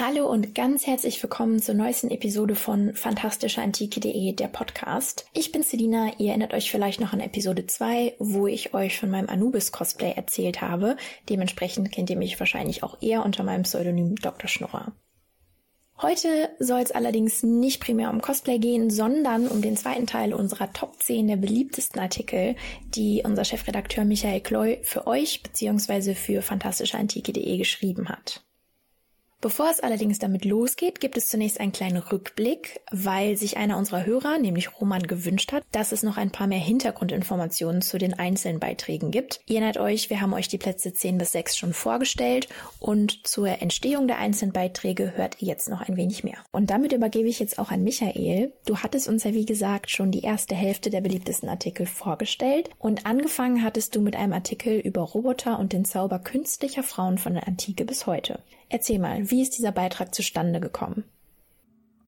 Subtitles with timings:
[0.00, 5.26] Hallo und ganz herzlich willkommen zur neuesten Episode von fantastischeantike.de, der Podcast.
[5.34, 9.10] Ich bin Selina, ihr erinnert euch vielleicht noch an Episode 2, wo ich euch von
[9.10, 10.96] meinem Anubis-Cosplay erzählt habe.
[11.28, 14.48] Dementsprechend kennt ihr mich wahrscheinlich auch eher unter meinem Pseudonym Dr.
[14.48, 14.92] Schnurrer.
[16.00, 20.72] Heute soll es allerdings nicht primär um Cosplay gehen, sondern um den zweiten Teil unserer
[20.72, 22.56] Top 10 der beliebtesten Artikel,
[22.94, 26.14] die unser Chefredakteur Michael Kloy für euch bzw.
[26.14, 28.42] für fantastischeantike.de geschrieben hat.
[29.42, 34.04] Bevor es allerdings damit losgeht, gibt es zunächst einen kleinen Rückblick, weil sich einer unserer
[34.04, 38.60] Hörer, nämlich Roman, gewünscht hat, dass es noch ein paar mehr Hintergrundinformationen zu den einzelnen
[38.60, 39.40] Beiträgen gibt.
[39.46, 42.48] Ihr erinnert euch, wir haben euch die Plätze 10 bis 6 schon vorgestellt
[42.80, 46.36] und zur Entstehung der einzelnen Beiträge hört ihr jetzt noch ein wenig mehr.
[46.52, 48.52] Und damit übergebe ich jetzt auch an Michael.
[48.66, 53.06] Du hattest uns ja wie gesagt schon die erste Hälfte der beliebtesten Artikel vorgestellt und
[53.06, 57.48] angefangen hattest du mit einem Artikel über Roboter und den Zauber künstlicher Frauen von der
[57.48, 58.40] Antike bis heute.
[58.70, 61.04] Erzähl mal, wie ist dieser Beitrag zustande gekommen?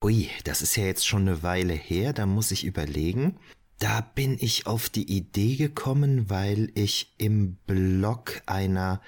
[0.02, 3.36] Ui, das ist ja jetzt schon eine Weile her, da muss ich überlegen.
[3.80, 9.00] Da bin ich auf die Idee gekommen, weil ich im Blog einer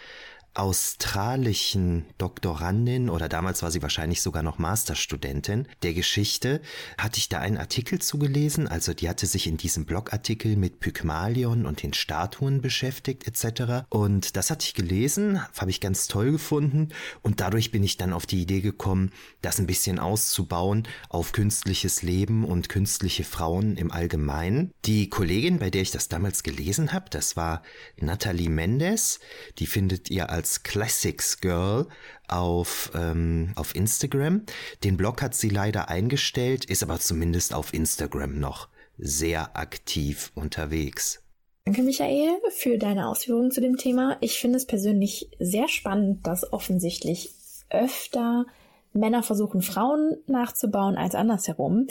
[0.54, 6.60] australischen Doktorandin oder damals war sie wahrscheinlich sogar noch Masterstudentin der Geschichte,
[6.96, 11.66] hatte ich da einen Artikel zugelesen, also die hatte sich in diesem Blogartikel mit Pygmalion
[11.66, 13.86] und den Statuen beschäftigt etc.
[13.88, 16.90] Und das hatte ich gelesen, habe ich ganz toll gefunden
[17.22, 19.10] und dadurch bin ich dann auf die Idee gekommen,
[19.42, 24.70] das ein bisschen auszubauen auf künstliches Leben und künstliche Frauen im Allgemeinen.
[24.84, 27.62] Die Kollegin, bei der ich das damals gelesen habe, das war
[27.96, 29.18] Natalie Mendes,
[29.58, 31.86] die findet ihr als als Classics Girl
[32.28, 34.42] auf, ähm, auf Instagram.
[34.84, 38.68] Den Blog hat sie leider eingestellt, ist aber zumindest auf Instagram noch
[38.98, 41.22] sehr aktiv unterwegs.
[41.64, 44.18] Danke, Michael, für deine Ausführungen zu dem Thema.
[44.20, 47.30] Ich finde es persönlich sehr spannend, dass offensichtlich
[47.70, 48.44] öfter
[48.92, 51.86] Männer versuchen, Frauen nachzubauen als andersherum.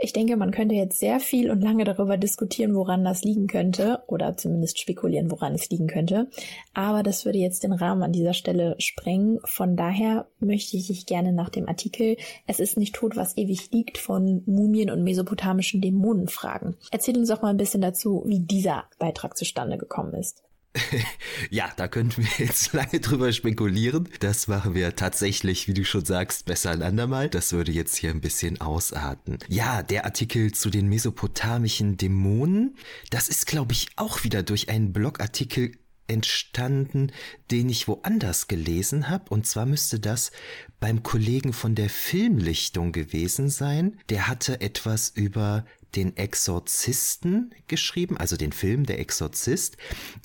[0.00, 4.00] Ich denke, man könnte jetzt sehr viel und lange darüber diskutieren, woran das liegen könnte
[4.06, 6.28] oder zumindest spekulieren, woran es liegen könnte.
[6.72, 9.40] Aber das würde jetzt den Rahmen an dieser Stelle sprengen.
[9.44, 12.16] Von daher möchte ich dich gerne nach dem Artikel
[12.46, 16.76] Es ist nicht tot, was ewig liegt von Mumien und mesopotamischen Dämonen fragen.
[16.92, 20.44] Erzähl uns doch mal ein bisschen dazu, wie dieser Beitrag zustande gekommen ist.
[21.50, 24.08] ja, da könnten wir jetzt lange drüber spekulieren.
[24.20, 27.28] Das machen wir tatsächlich, wie du schon sagst, besser ein andermal.
[27.28, 29.38] Das würde jetzt hier ein bisschen ausarten.
[29.48, 32.76] Ja, der Artikel zu den mesopotamischen Dämonen,
[33.10, 35.72] das ist, glaube ich, auch wieder durch einen Blogartikel
[36.08, 37.12] entstanden,
[37.50, 39.26] den ich woanders gelesen habe.
[39.28, 40.32] Und zwar müsste das
[40.80, 43.98] beim Kollegen von der Filmlichtung gewesen sein.
[44.08, 45.66] Der hatte etwas über
[45.96, 49.76] den Exorzisten geschrieben, also den Film Der Exorzist.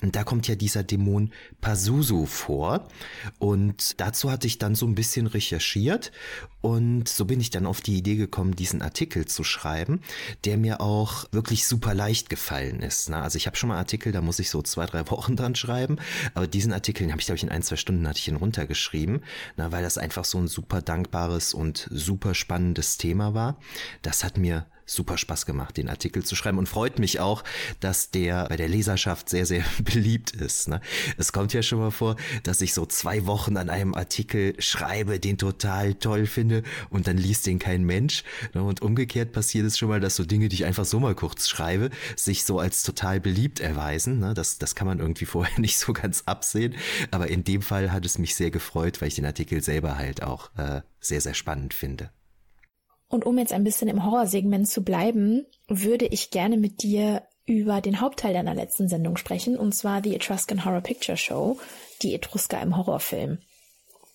[0.02, 2.88] Und da kommt ja dieser Dämon Pazuzu vor.
[3.38, 6.12] Und dazu hatte ich dann so ein bisschen recherchiert.
[6.60, 10.00] Und so bin ich dann auf die Idee gekommen, diesen Artikel zu schreiben,
[10.44, 13.10] der mir auch wirklich super leicht gefallen ist.
[13.10, 13.18] Ne?
[13.18, 15.96] Also ich habe schon mal Artikel, da muss ich so zwei, drei Wochen dran schreiben.
[16.34, 19.22] Aber diesen Artikel, habe ich, glaube ich, in ein, zwei Stunden hatte ich ihn runtergeschrieben,
[19.56, 23.58] na, weil das einfach so ein super dankbares und super spannendes Thema war.
[24.02, 27.44] Das hat mir super Spaß gemacht, den Artikel zu schreiben und freut mich auch,
[27.80, 30.68] dass der bei der Leserschaft sehr, sehr beliebt ist.
[30.68, 30.80] Ne?
[31.16, 35.18] Es kommt ja schon mal vor, dass ich so zwei Wochen an einem Artikel schreibe,
[35.18, 38.24] den total toll finde und dann liest den kein Mensch.
[38.52, 38.62] Ne?
[38.62, 41.48] Und umgekehrt passiert es schon mal, dass so Dinge, die ich einfach so mal kurz
[41.48, 44.18] schreibe, sich so als total beliebt erweisen.
[44.18, 44.34] Ne?
[44.34, 46.74] Das, das kann man irgendwie vorher nicht so ganz absehen.
[47.10, 50.22] Aber in dem Fall hat es mich sehr gefreut, weil ich den Artikel selber halt
[50.22, 52.10] auch äh, sehr, sehr spannend finde.
[53.14, 57.80] Und um jetzt ein bisschen im Horrorsegment zu bleiben, würde ich gerne mit dir über
[57.80, 61.60] den Hauptteil deiner letzten Sendung sprechen, und zwar die Etruscan Horror Picture Show,
[62.02, 63.38] die Etrusker im Horrorfilm.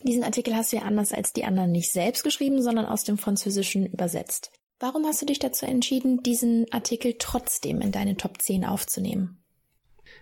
[0.03, 3.17] Diesen Artikel hast du ja anders als die anderen nicht selbst geschrieben, sondern aus dem
[3.17, 4.51] Französischen übersetzt.
[4.81, 9.38] Warum hast du dich dazu entschieden, diesen Artikel trotzdem in deine Top 10 aufzunehmen?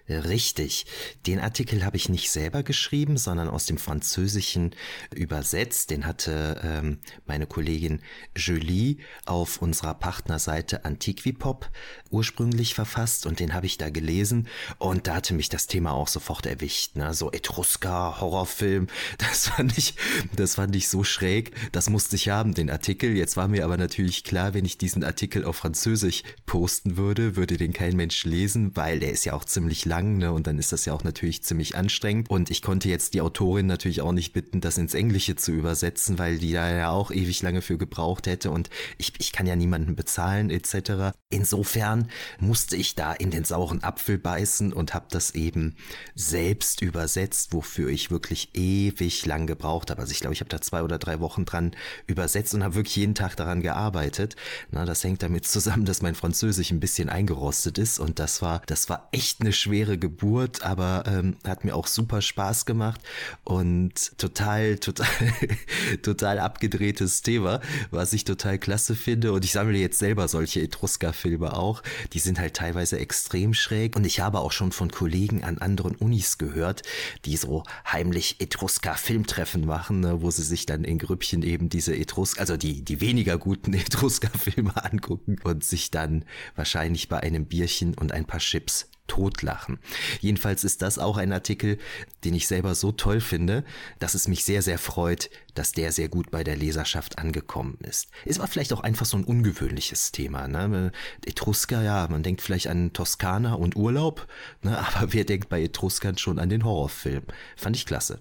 [0.09, 0.85] Richtig.
[1.25, 4.73] Den Artikel habe ich nicht selber geschrieben, sondern aus dem Französischen
[5.13, 5.89] übersetzt.
[5.89, 8.01] Den hatte ähm, meine Kollegin
[8.33, 11.69] Julie auf unserer Partnerseite Antiquipop
[12.09, 16.07] ursprünglich verfasst und den habe ich da gelesen und da hatte mich das Thema auch
[16.07, 16.95] sofort erwischt.
[16.95, 17.13] Ne?
[17.13, 18.87] So Etrusker, Horrorfilm,
[19.17, 19.95] das fand ich,
[20.37, 21.51] das fand ich so schräg.
[21.73, 23.11] Das musste ich haben, den Artikel.
[23.17, 27.57] Jetzt war mir aber natürlich klar, wenn ich diesen Artikel auf Französisch posten würde, würde
[27.57, 30.31] den kein Mensch lesen, weil der ist ja auch ziemlich lang lang, ne?
[30.31, 32.29] Und dann ist das ja auch natürlich ziemlich anstrengend.
[32.29, 36.19] Und ich konnte jetzt die Autorin natürlich auch nicht bitten, das ins Englische zu übersetzen,
[36.19, 38.51] weil die da ja auch ewig lange für gebraucht hätte.
[38.51, 41.15] Und ich, ich kann ja niemanden bezahlen, etc.
[41.29, 42.09] Insofern
[42.39, 45.75] musste ich da in den sauren Apfel beißen und habe das eben
[46.15, 50.01] selbst übersetzt, wofür ich wirklich ewig lang gebraucht habe.
[50.01, 51.71] Also ich glaube, ich habe da zwei oder drei Wochen dran
[52.05, 54.35] übersetzt und habe wirklich jeden Tag daran gearbeitet.
[54.71, 58.61] Na, das hängt damit zusammen, dass mein Französisch ein bisschen eingerostet ist und das war,
[58.67, 62.99] das war echt eine schwere Geburt, aber ähm, hat mir auch super Spaß gemacht
[63.45, 65.07] und total, total,
[66.01, 67.61] total abgedrehtes Thema,
[67.91, 71.83] was ich total klasse finde und ich sammle jetzt selber solche Etrusker-Filme auch.
[72.13, 75.95] Die sind halt teilweise extrem schräg und ich habe auch schon von Kollegen an anderen
[75.95, 76.81] Unis gehört,
[77.25, 82.41] die so heimlich Etrusker-Filmtreffen machen, ne, wo sie sich dann in Grüppchen eben diese Etrusker,
[82.41, 86.25] also die, die weniger guten Etrusker-Filme angucken und sich dann
[86.55, 89.79] wahrscheinlich bei einem Bierchen und ein paar Chips totlachen.
[90.19, 91.77] Jedenfalls ist das auch ein Artikel,
[92.23, 93.63] den ich selber so toll finde,
[93.99, 98.09] dass es mich sehr, sehr freut, dass der sehr gut bei der Leserschaft angekommen ist.
[98.25, 100.47] Es war vielleicht auch einfach so ein ungewöhnliches Thema.
[100.47, 100.91] Ne?
[101.25, 104.27] Etrusker, ja, man denkt vielleicht an Toskana und Urlaub,
[104.61, 104.77] ne?
[104.95, 107.23] aber wer denkt bei Etruskern schon an den Horrorfilm?
[107.55, 108.19] Fand ich klasse.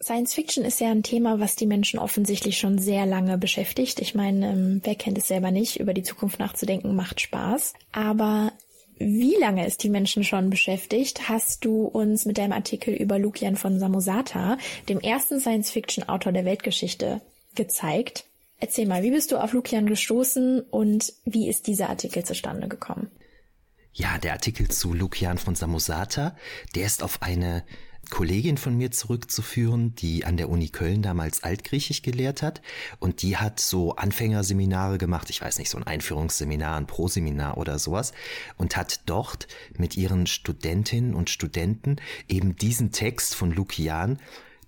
[0.00, 4.00] Science Fiction ist ja ein Thema, was die Menschen offensichtlich schon sehr lange beschäftigt.
[4.00, 5.80] Ich meine, ähm, wer kennt es selber nicht?
[5.80, 7.74] Über die Zukunft nachzudenken macht Spaß.
[7.90, 8.52] Aber
[8.98, 13.56] wie lange es die Menschen schon beschäftigt, hast du uns mit deinem Artikel über Lukian
[13.56, 14.58] von Samosata,
[14.88, 17.20] dem ersten Science-Fiction-Autor der Weltgeschichte,
[17.54, 18.24] gezeigt.
[18.60, 23.10] Erzähl mal, wie bist du auf Lukian gestoßen und wie ist dieser Artikel zustande gekommen?
[23.92, 26.36] Ja, der Artikel zu Lukian von Samosata,
[26.74, 27.64] der ist auf eine
[28.10, 32.62] Kollegin von mir zurückzuführen, die an der Uni Köln damals Altgriechisch gelehrt hat.
[32.98, 37.78] Und die hat so Anfängerseminare gemacht, ich weiß nicht, so ein Einführungsseminar, ein Proseminar oder
[37.78, 38.12] sowas.
[38.56, 41.96] Und hat dort mit ihren Studentinnen und Studenten
[42.28, 44.18] eben diesen Text von Lukian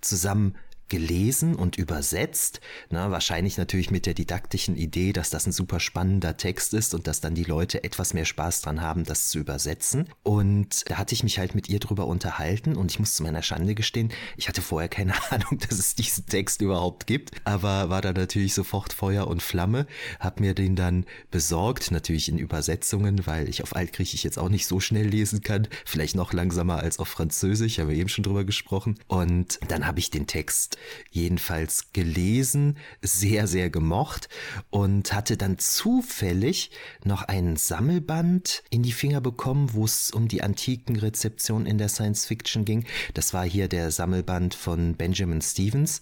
[0.01, 0.57] zusammen
[0.91, 2.61] gelesen und übersetzt.
[2.91, 7.07] Na, wahrscheinlich natürlich mit der didaktischen Idee, dass das ein super spannender Text ist und
[7.07, 10.09] dass dann die Leute etwas mehr Spaß dran haben, das zu übersetzen.
[10.23, 13.43] Und da hatte ich mich halt mit ihr drüber unterhalten und ich muss zu meiner
[13.43, 18.03] Schande gestehen, ich hatte vorher keine Ahnung, dass es diesen Text überhaupt gibt, aber war
[18.03, 19.87] da natürlich sofort Feuer und Flamme,
[20.19, 24.67] hab mir den dann besorgt, natürlich in Übersetzungen, weil ich auf Altgriechisch jetzt auch nicht
[24.67, 28.45] so schnell lesen kann, vielleicht noch langsamer als auf Französisch, haben wir eben schon drüber
[28.45, 28.99] gesprochen.
[29.07, 30.79] Und dann habe ich den Text
[31.11, 34.29] jedenfalls gelesen, sehr, sehr gemocht
[34.71, 36.71] und hatte dann zufällig
[37.05, 41.89] noch einen Sammelband in die Finger bekommen, wo es um die antiken Rezeption in der
[41.89, 42.85] Science Fiction ging.
[43.15, 46.01] Das war hier der Sammelband von Benjamin Stevens,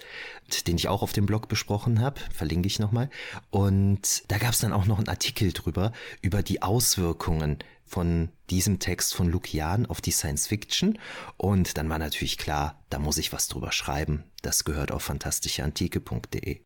[0.66, 3.10] den ich auch auf dem Blog besprochen habe, verlinke ich nochmal.
[3.50, 5.92] Und da gab es dann auch noch einen Artikel drüber,
[6.22, 7.58] über die Auswirkungen
[7.88, 10.98] von diesem Text von Lukian auf die Science Fiction.
[11.36, 14.24] Und dann war natürlich klar, da muss ich was drüber schreiben.
[14.42, 16.60] Das gehört auf fantastischeantike.de.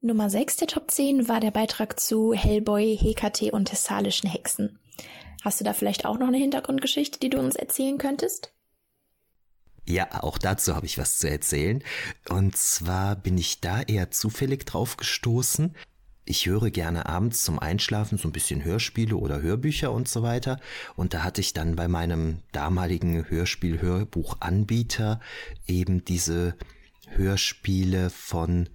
[0.00, 4.78] Nummer 6 der Top 10 war der Beitrag zu Hellboy, Hekate und thessalischen Hexen.
[5.42, 8.52] Hast du da vielleicht auch noch eine Hintergrundgeschichte, die du uns erzählen könntest?
[9.88, 11.82] Ja, auch dazu habe ich was zu erzählen.
[12.28, 15.74] Und zwar bin ich da eher zufällig drauf gestoßen
[16.28, 20.60] ich höre gerne abends zum Einschlafen so ein bisschen Hörspiele oder Hörbücher und so weiter.
[20.94, 25.20] Und da hatte ich dann bei meinem damaligen Hörspiel-Hörbuchanbieter
[25.66, 26.54] eben diese
[27.08, 28.68] Hörspiele von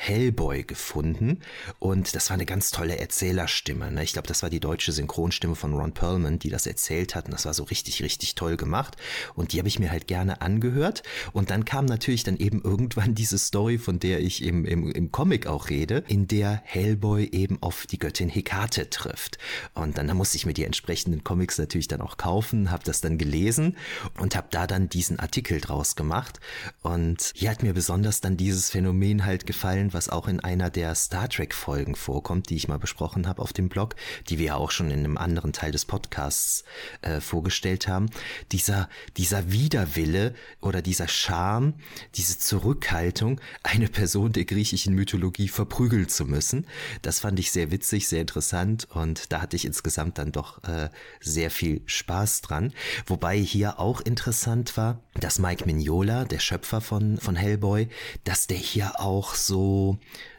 [0.00, 1.40] Hellboy gefunden.
[1.80, 3.90] Und das war eine ganz tolle Erzählerstimme.
[3.90, 4.04] Ne?
[4.04, 7.24] Ich glaube, das war die deutsche Synchronstimme von Ron Perlman, die das erzählt hat.
[7.24, 8.96] Und das war so richtig, richtig toll gemacht.
[9.34, 11.02] Und die habe ich mir halt gerne angehört.
[11.32, 15.10] Und dann kam natürlich dann eben irgendwann diese Story, von der ich im, im, im
[15.10, 19.38] Comic auch rede, in der Hellboy eben auf die Göttin Hekate trifft.
[19.74, 23.00] Und dann da musste ich mir die entsprechenden Comics natürlich dann auch kaufen, habe das
[23.00, 23.76] dann gelesen
[24.18, 26.38] und habe da dann diesen Artikel draus gemacht.
[26.82, 30.70] Und hier hat mir besonders dann dieses Phänomen halt gefallen, Element, was auch in einer
[30.70, 33.94] der Star Trek Folgen vorkommt, die ich mal besprochen habe auf dem Blog,
[34.28, 36.64] die wir ja auch schon in einem anderen Teil des Podcasts
[37.02, 38.10] äh, vorgestellt haben.
[38.52, 41.74] Dieser, dieser Widerwille oder dieser Charme,
[42.14, 46.66] diese Zurückhaltung, eine Person der griechischen Mythologie verprügeln zu müssen.
[47.02, 50.88] Das fand ich sehr witzig, sehr interessant und da hatte ich insgesamt dann doch äh,
[51.20, 52.72] sehr viel Spaß dran.
[53.06, 57.88] Wobei hier auch interessant war, dass Mike Mignola, der Schöpfer von, von Hellboy,
[58.24, 59.77] dass der hier auch so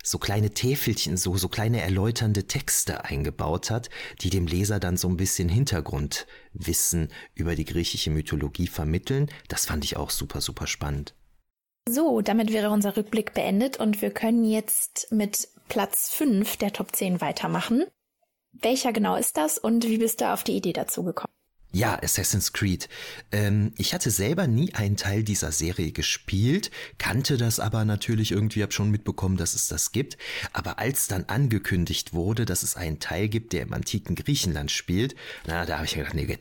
[0.04, 3.90] so, kleine Täfelchen, so, so kleine erläuternde Texte eingebaut hat,
[4.22, 9.30] die dem Leser dann so ein bisschen Hintergrundwissen über die griechische Mythologie vermitteln.
[9.48, 11.14] Das fand ich auch super, super spannend.
[11.88, 16.96] So, damit wäre unser Rückblick beendet und wir können jetzt mit Platz 5 der Top
[16.96, 17.86] 10 weitermachen.
[18.52, 21.34] Welcher genau ist das und wie bist du auf die Idee dazu gekommen?
[21.72, 22.90] Ja, Assassin's Creed.
[23.32, 28.64] Ähm, ich hatte selber nie einen Teil dieser Serie gespielt, kannte das aber natürlich irgendwie,
[28.64, 30.18] hab schon mitbekommen, dass es das gibt.
[30.52, 35.14] Aber als dann angekündigt wurde, dass es einen Teil gibt, der im antiken Griechenland spielt,
[35.46, 36.40] na, da habe ich gedacht, nee,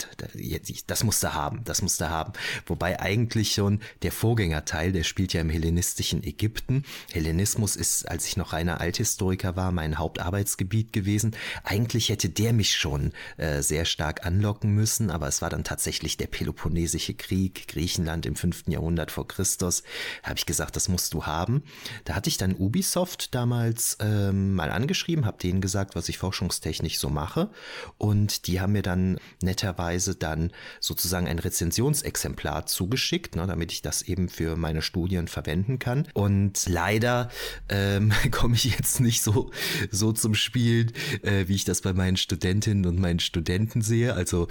[0.87, 2.33] das musst du haben, das musst du haben.
[2.65, 6.85] Wobei eigentlich schon der Vorgängerteil, der spielt ja im hellenistischen Ägypten.
[7.13, 11.37] Hellenismus ist, als ich noch reiner Althistoriker war, mein Hauptarbeitsgebiet gewesen.
[11.65, 16.17] Eigentlich hätte der mich schon äh, sehr stark anlocken müssen, aber es war dann tatsächlich
[16.17, 18.69] der Peloponnesische Krieg, Griechenland im 5.
[18.69, 19.83] Jahrhundert vor Christus.
[20.23, 21.65] Da habe ich gesagt, das musst du haben.
[22.05, 27.01] Da hatte ich dann Ubisoft damals ähm, mal angeschrieben, habe denen gesagt, was ich forschungstechnisch
[27.01, 27.51] so mache.
[27.97, 34.03] Und die haben mir dann netterweise dann sozusagen ein Rezensionsexemplar zugeschickt, ne, damit ich das
[34.03, 36.07] eben für meine Studien verwenden kann.
[36.15, 37.29] Und leider
[37.69, 39.51] ähm, komme ich jetzt nicht so,
[39.91, 44.15] so zum Spielen, äh, wie ich das bei meinen Studentinnen und meinen Studenten sehe.
[44.15, 44.47] Also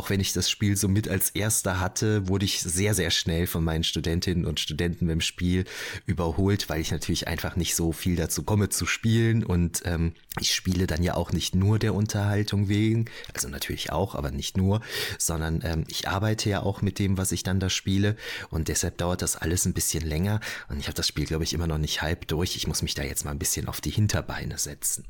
[0.00, 3.46] auch wenn ich das Spiel so mit als erster hatte, wurde ich sehr, sehr schnell
[3.46, 5.66] von meinen Studentinnen und Studenten beim Spiel
[6.06, 9.44] überholt, weil ich natürlich einfach nicht so viel dazu komme zu spielen.
[9.44, 14.14] Und ähm, ich spiele dann ja auch nicht nur der Unterhaltung wegen, also natürlich auch,
[14.14, 14.80] aber nicht nur,
[15.18, 18.16] sondern ähm, ich arbeite ja auch mit dem, was ich dann da spiele.
[18.48, 20.40] Und deshalb dauert das alles ein bisschen länger.
[20.70, 22.56] Und ich habe das Spiel, glaube ich, immer noch nicht halb durch.
[22.56, 25.04] Ich muss mich da jetzt mal ein bisschen auf die Hinterbeine setzen.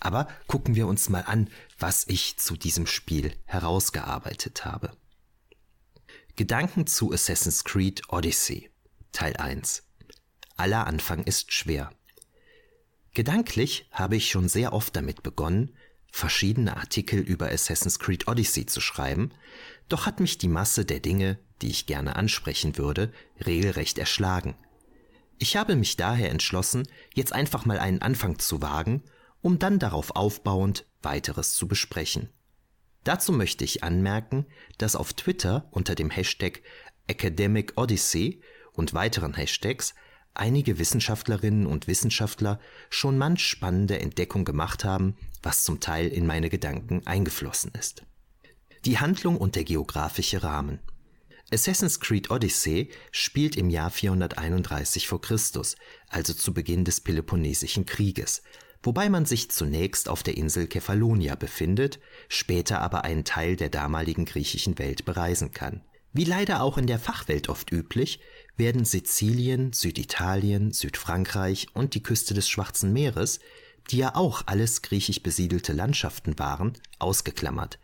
[0.00, 4.92] Aber gucken wir uns mal an, was ich zu diesem Spiel herausgearbeitet habe.
[6.36, 8.70] Gedanken zu Assassin's Creed Odyssey
[9.12, 9.82] Teil 1
[10.56, 11.90] Aller Anfang ist schwer.
[13.14, 15.76] Gedanklich habe ich schon sehr oft damit begonnen,
[16.10, 19.32] verschiedene Artikel über Assassin's Creed Odyssey zu schreiben,
[19.88, 23.12] doch hat mich die Masse der Dinge, die ich gerne ansprechen würde,
[23.44, 24.54] regelrecht erschlagen.
[25.38, 29.02] Ich habe mich daher entschlossen, jetzt einfach mal einen Anfang zu wagen
[29.42, 32.30] um dann darauf aufbauend weiteres zu besprechen.
[33.04, 34.46] Dazu möchte ich anmerken,
[34.78, 36.62] dass auf Twitter unter dem Hashtag
[37.08, 38.40] Academic Odyssey
[38.72, 39.94] und weiteren Hashtags
[40.34, 42.58] einige Wissenschaftlerinnen und Wissenschaftler
[42.88, 48.04] schon manch spannende Entdeckung gemacht haben, was zum Teil in meine Gedanken eingeflossen ist.
[48.84, 50.78] Die Handlung und der geografische Rahmen.
[51.52, 55.18] Assassin's Creed Odyssey spielt im Jahr 431 v.
[55.18, 55.38] Chr.,
[56.08, 58.42] also zu Beginn des Peloponnesischen Krieges,
[58.82, 64.24] wobei man sich zunächst auf der Insel Kefalonia befindet, später aber einen Teil der damaligen
[64.24, 65.82] griechischen Welt bereisen kann.
[66.12, 68.20] Wie leider auch in der Fachwelt oft üblich,
[68.56, 73.40] werden Sizilien, Süditalien, Südfrankreich und die Küste des Schwarzen Meeres,
[73.90, 77.78] die ja auch alles griechisch besiedelte Landschaften waren, ausgeklammert.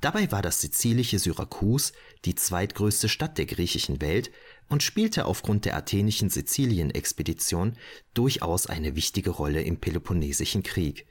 [0.00, 1.92] Dabei war das sizilische Syrakus
[2.24, 4.30] die zweitgrößte Stadt der griechischen Welt
[4.68, 7.76] und spielte aufgrund der athenischen Sizilien-Expedition
[8.14, 11.06] durchaus eine wichtige Rolle im Peloponnesischen Krieg.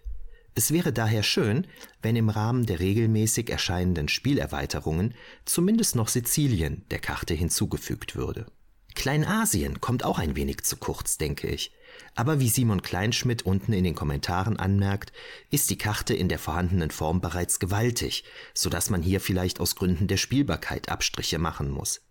[0.55, 1.67] Es wäre daher schön,
[2.01, 5.13] wenn im Rahmen der regelmäßig erscheinenden Spielerweiterungen
[5.45, 8.47] zumindest noch Sizilien der Karte hinzugefügt würde.
[8.95, 11.71] Kleinasien kommt auch ein wenig zu kurz, denke ich.
[12.15, 15.11] Aber wie Simon Kleinschmidt unten in den Kommentaren anmerkt,
[15.51, 18.23] ist die Karte in der vorhandenen Form bereits gewaltig,
[18.53, 22.01] so dass man hier vielleicht aus Gründen der Spielbarkeit Abstriche machen muss.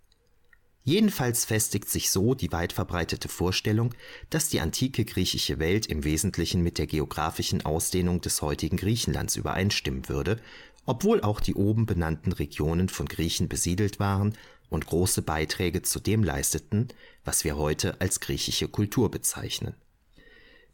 [0.85, 3.93] Jedenfalls festigt sich so die weit verbreitete Vorstellung,
[4.31, 10.09] dass die antike griechische Welt im Wesentlichen mit der geografischen Ausdehnung des heutigen Griechenlands übereinstimmen
[10.09, 10.41] würde,
[10.85, 14.35] obwohl auch die oben benannten Regionen von Griechen besiedelt waren
[14.69, 16.89] und große Beiträge zu dem leisteten,
[17.25, 19.75] was wir heute als griechische Kultur bezeichnen.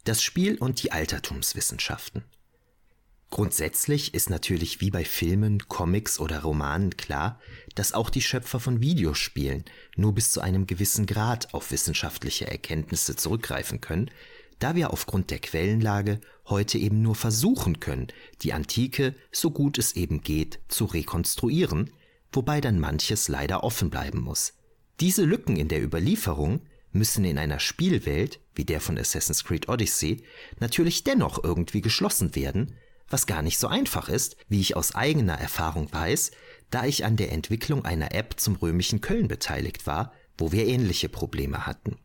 [0.03, 2.23] Das Spiel und die Altertumswissenschaften
[3.33, 7.41] Grundsätzlich ist natürlich wie bei Filmen, Comics oder Romanen klar,
[7.73, 13.15] dass auch die Schöpfer von Videospielen nur bis zu einem gewissen Grad auf wissenschaftliche Erkenntnisse
[13.15, 14.11] zurückgreifen können,
[14.59, 18.09] da wir aufgrund der Quellenlage heute eben nur versuchen können,
[18.43, 21.89] die Antike, so gut es eben geht, zu rekonstruieren,
[22.35, 24.53] wobei dann manches leider offen bleiben muss.
[24.99, 26.61] Diese Lücken in der Überlieferung
[26.91, 30.23] müssen in einer Spielwelt wie der von Assassin's Creed Odyssey
[30.59, 32.75] natürlich dennoch irgendwie geschlossen werden,
[33.09, 36.31] was gar nicht so einfach ist, wie ich aus eigener Erfahrung weiß,
[36.69, 41.09] da ich an der Entwicklung einer App zum römischen Köln beteiligt war, wo wir ähnliche
[41.09, 41.97] Probleme hatten.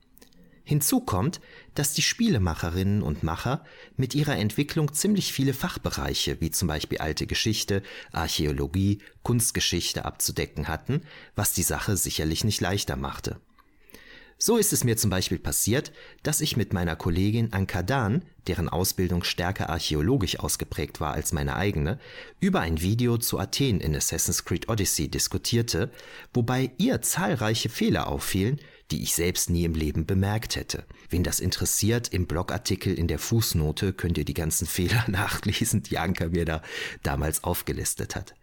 [0.68, 1.40] Hinzu kommt,
[1.74, 3.64] dass die Spielemacherinnen und Macher
[3.96, 7.82] mit ihrer Entwicklung ziemlich viele Fachbereiche wie zum Beispiel alte Geschichte,
[8.12, 11.00] Archäologie, Kunstgeschichte abzudecken hatten,
[11.34, 13.40] was die Sache sicherlich nicht leichter machte.
[14.36, 15.90] So ist es mir zum Beispiel passiert,
[16.22, 21.56] dass ich mit meiner Kollegin Anka Dan, deren Ausbildung stärker archäologisch ausgeprägt war als meine
[21.56, 21.98] eigene,
[22.40, 25.90] über ein Video zu Athen in Assassin's Creed Odyssey diskutierte,
[26.34, 30.84] wobei ihr zahlreiche Fehler auffielen, die ich selbst nie im Leben bemerkt hätte.
[31.10, 35.98] Wen das interessiert, im Blogartikel in der Fußnote könnt ihr die ganzen Fehler nachlesen, die
[35.98, 36.62] Anka mir da
[37.02, 38.34] damals aufgelistet hat.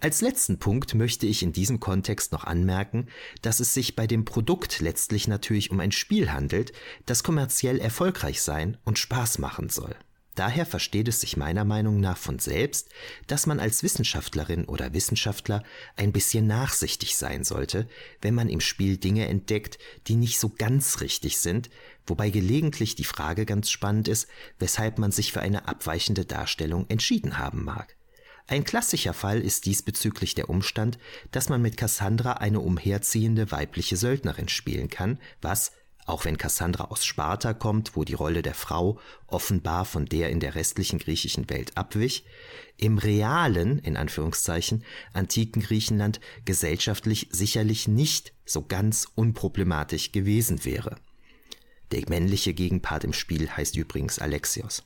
[0.00, 3.08] Als letzten Punkt möchte ich in diesem Kontext noch anmerken,
[3.42, 6.72] dass es sich bei dem Produkt letztlich natürlich um ein Spiel handelt,
[7.06, 9.94] das kommerziell erfolgreich sein und Spaß machen soll.
[10.34, 12.88] Daher versteht es sich meiner Meinung nach von selbst,
[13.28, 15.62] dass man als Wissenschaftlerin oder Wissenschaftler
[15.96, 17.88] ein bisschen nachsichtig sein sollte,
[18.20, 21.70] wenn man im Spiel Dinge entdeckt, die nicht so ganz richtig sind,
[22.06, 24.26] wobei gelegentlich die Frage ganz spannend ist,
[24.58, 27.96] weshalb man sich für eine abweichende Darstellung entschieden haben mag.
[28.46, 30.98] Ein klassischer Fall ist diesbezüglich der Umstand,
[31.30, 35.72] dass man mit Cassandra eine umherziehende weibliche Söldnerin spielen kann, was,
[36.06, 40.40] auch wenn Cassandra aus Sparta kommt, wo die Rolle der Frau offenbar von der in
[40.40, 42.24] der restlichen griechischen Welt abwich,
[42.76, 50.96] im realen, in Anführungszeichen, antiken Griechenland gesellschaftlich sicherlich nicht so ganz unproblematisch gewesen wäre.
[51.92, 54.84] Der männliche Gegenpart im Spiel heißt übrigens Alexios.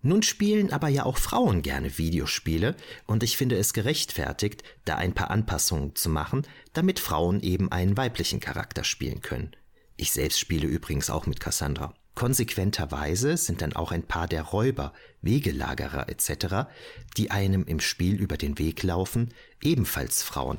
[0.00, 2.76] Nun spielen aber ja auch Frauen gerne Videospiele
[3.06, 7.96] und ich finde es gerechtfertigt, da ein paar Anpassungen zu machen, damit Frauen eben einen
[7.96, 9.56] weiblichen Charakter spielen können.
[9.98, 11.92] Ich selbst spiele übrigens auch mit Cassandra.
[12.14, 16.70] Konsequenterweise sind dann auch ein paar der Räuber, Wegelagerer etc.,
[17.18, 20.58] die einem im Spiel über den Weg laufen, ebenfalls Frauen.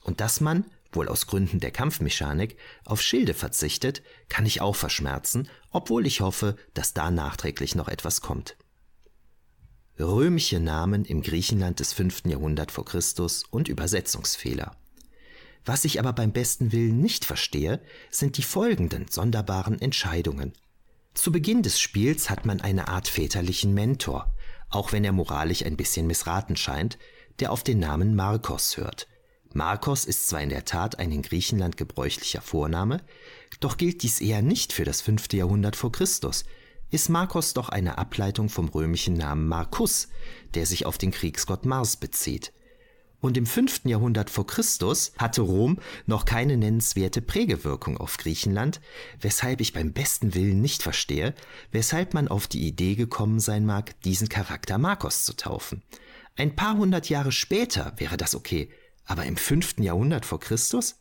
[0.00, 5.48] Und dass man, wohl aus Gründen der Kampfmechanik, auf Schilde verzichtet, kann ich auch verschmerzen,
[5.70, 8.56] obwohl ich hoffe, dass da nachträglich noch etwas kommt
[9.98, 12.22] römische Namen im Griechenland des 5.
[12.26, 14.76] Jahrhundert vor Christus und Übersetzungsfehler.
[15.64, 20.52] Was ich aber beim besten Willen nicht verstehe, sind die folgenden sonderbaren Entscheidungen.
[21.14, 24.34] Zu Beginn des Spiels hat man eine Art väterlichen Mentor,
[24.70, 26.98] auch wenn er moralisch ein bisschen missraten scheint,
[27.38, 29.06] der auf den Namen Markos hört.
[29.54, 33.02] Markos ist zwar in der Tat ein in Griechenland gebräuchlicher Vorname,
[33.60, 36.44] doch gilt dies eher nicht für das fünfte Jahrhundert vor Christus,
[36.90, 40.08] ist Markos doch eine Ableitung vom römischen Namen Marcus,
[40.54, 42.52] der sich auf den Kriegsgott Mars bezieht.
[43.22, 43.82] Und im 5.
[43.84, 48.80] Jahrhundert vor Christus hatte Rom noch keine nennenswerte Prägewirkung auf Griechenland,
[49.20, 51.32] weshalb ich beim besten Willen nicht verstehe,
[51.70, 55.84] weshalb man auf die Idee gekommen sein mag, diesen Charakter Marcos zu taufen.
[56.34, 58.70] Ein paar hundert Jahre später wäre das okay,
[59.04, 59.78] aber im 5.
[59.78, 60.96] Jahrhundert vor Christus?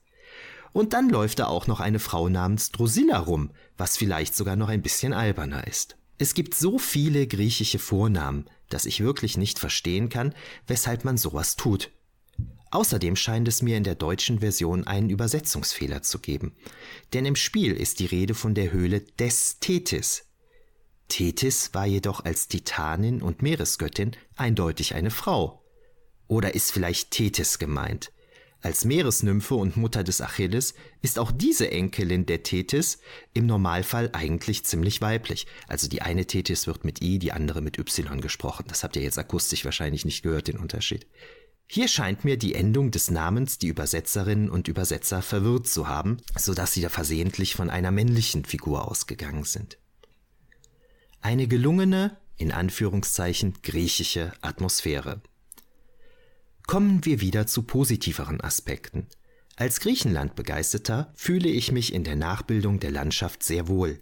[0.73, 4.69] Und dann läuft da auch noch eine Frau namens Drusilla rum, was vielleicht sogar noch
[4.69, 5.97] ein bisschen alberner ist.
[6.19, 10.36] Es gibt so viele griechische Vornamen, dass ich wirklich nicht verstehen kann,
[10.67, 11.89] weshalb man sowas tut.
[12.71, 16.55] Außerdem scheint es mir in der deutschen Version einen Übersetzungsfehler zu geben,
[17.13, 20.23] denn im Spiel ist die Rede von der Höhle des Tethys.
[21.10, 25.62] Tethys war jedoch als Titanin und Meeresgöttin eindeutig eine Frau.
[26.27, 28.13] Oder ist vielleicht Tethys gemeint?
[28.62, 32.99] Als Meeresnymphe und Mutter des Achilles ist auch diese Enkelin der Tethys
[33.34, 35.47] im Normalfall eigentlich ziemlich weiblich.
[35.67, 38.65] Also die eine Tethys wird mit I, die andere mit Y gesprochen.
[38.69, 41.07] Das habt ihr jetzt akustisch wahrscheinlich nicht gehört, den Unterschied.
[41.73, 46.53] Hier scheint mir die Endung des Namens die Übersetzerinnen und Übersetzer verwirrt zu haben, so
[46.53, 49.77] dass sie da versehentlich von einer männlichen Figur ausgegangen sind.
[51.21, 55.21] Eine gelungene, in Anführungszeichen griechische Atmosphäre.
[56.67, 59.07] Kommen wir wieder zu positiveren Aspekten.
[59.55, 64.01] Als Griechenland-Begeisterter fühle ich mich in der Nachbildung der Landschaft sehr wohl.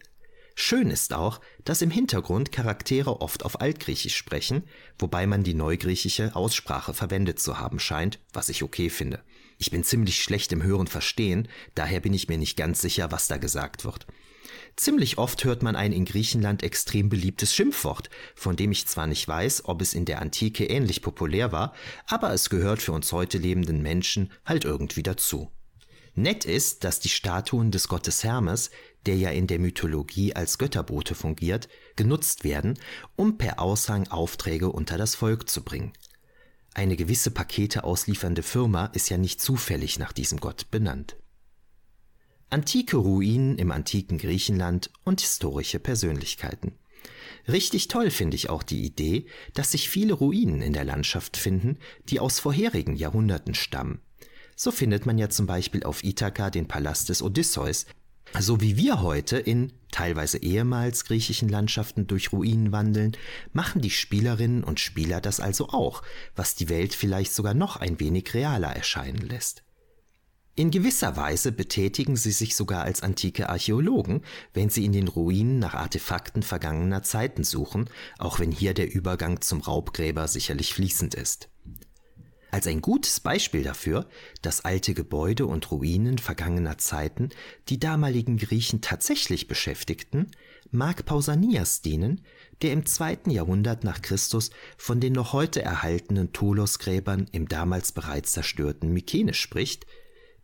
[0.61, 4.63] Schön ist auch, dass im Hintergrund Charaktere oft auf Altgriechisch sprechen,
[4.99, 9.23] wobei man die neugriechische Aussprache verwendet zu haben scheint, was ich okay finde.
[9.57, 13.29] Ich bin ziemlich schlecht im Hören verstehen, daher bin ich mir nicht ganz sicher, was
[13.29, 14.05] da gesagt wird.
[14.75, 19.25] Ziemlich oft hört man ein in Griechenland extrem beliebtes Schimpfwort, von dem ich zwar nicht
[19.25, 21.73] weiß, ob es in der Antike ähnlich populär war,
[22.05, 25.49] aber es gehört für uns heute lebenden Menschen halt irgendwie dazu.
[26.15, 28.71] Nett ist, dass die Statuen des Gottes Hermes,
[29.05, 32.77] der ja in der Mythologie als Götterbote fungiert, genutzt werden,
[33.15, 35.93] um per Aushang Aufträge unter das Volk zu bringen.
[36.73, 41.17] Eine gewisse Pakete ausliefernde Firma ist ja nicht zufällig nach diesem Gott benannt
[42.49, 46.73] antike Ruinen im antiken Griechenland und historische Persönlichkeiten.
[47.47, 51.77] Richtig toll finde ich auch die Idee, dass sich viele Ruinen in der Landschaft finden,
[52.09, 54.01] die aus vorherigen Jahrhunderten stammen.
[54.55, 57.85] So findet man ja zum Beispiel auf Ithaka den Palast des Odysseus,
[58.37, 63.13] so wie wir heute in teilweise ehemals griechischen Landschaften durch Ruinen wandeln,
[63.53, 66.03] machen die Spielerinnen und Spieler das also auch,
[66.35, 69.63] was die Welt vielleicht sogar noch ein wenig realer erscheinen lässt.
[70.55, 75.57] In gewisser Weise betätigen sie sich sogar als antike Archäologen, wenn sie in den Ruinen
[75.57, 81.47] nach Artefakten vergangener Zeiten suchen, auch wenn hier der Übergang zum Raubgräber sicherlich fließend ist.
[82.51, 84.07] Als ein gutes Beispiel dafür,
[84.41, 87.29] dass alte Gebäude und Ruinen vergangener Zeiten
[87.69, 90.31] die damaligen Griechen tatsächlich beschäftigten,
[90.71, 92.21] mag Pausanias dienen,
[92.61, 98.31] der im zweiten Jahrhundert nach Christus von den noch heute erhaltenen Tolosgräbern im damals bereits
[98.31, 99.85] zerstörten Mykene spricht,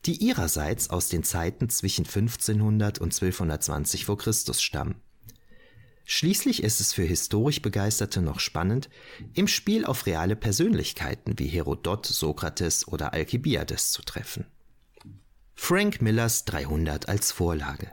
[0.06, 5.02] die ihrerseits aus den Zeiten zwischen 1500 und 1220 vor Christus stammen.
[6.06, 8.90] Schließlich ist es für historisch Begeisterte noch spannend,
[9.34, 14.46] im Spiel auf reale Persönlichkeiten wie Herodot, Sokrates oder Alkibiades zu treffen.
[15.56, 17.92] Frank Millers 300 als Vorlage.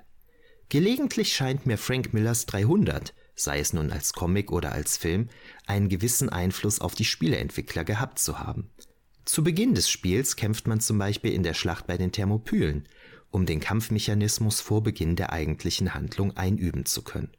[0.69, 5.31] Gelegentlich scheint mir Frank Millers 300, sei es nun als Comic oder als Film,
[5.67, 8.71] einen gewissen Einfluss auf die Spieleentwickler gehabt zu haben.
[9.25, 12.89] Zu Beginn des Spiels kämpft man zum Beispiel in der Schlacht bei den Thermopylen,
[13.31, 17.31] um den Kampfmechanismus vor Beginn der eigentlichen Handlung einüben zu können.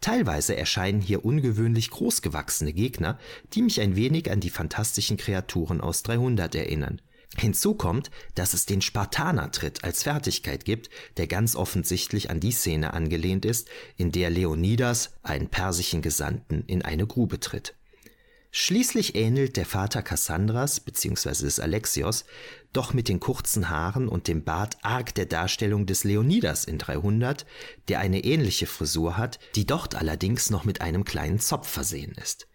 [0.00, 3.18] Teilweise erscheinen hier ungewöhnlich großgewachsene Gegner,
[3.52, 7.00] die mich ein wenig an die fantastischen Kreaturen aus 300 erinnern.
[7.36, 12.94] Hinzu kommt, dass es den Spartaner-Tritt als Fertigkeit gibt, der ganz offensichtlich an die Szene
[12.94, 17.74] angelehnt ist, in der Leonidas einen persischen Gesandten in eine Grube tritt.
[18.50, 21.44] Schließlich ähnelt der Vater Kassandras bzw.
[21.44, 22.24] des Alexios
[22.72, 27.44] doch mit den kurzen Haaren und dem Bart arg der Darstellung des Leonidas in 300,
[27.88, 32.48] der eine ähnliche Frisur hat, die dort allerdings noch mit einem kleinen Zopf versehen ist.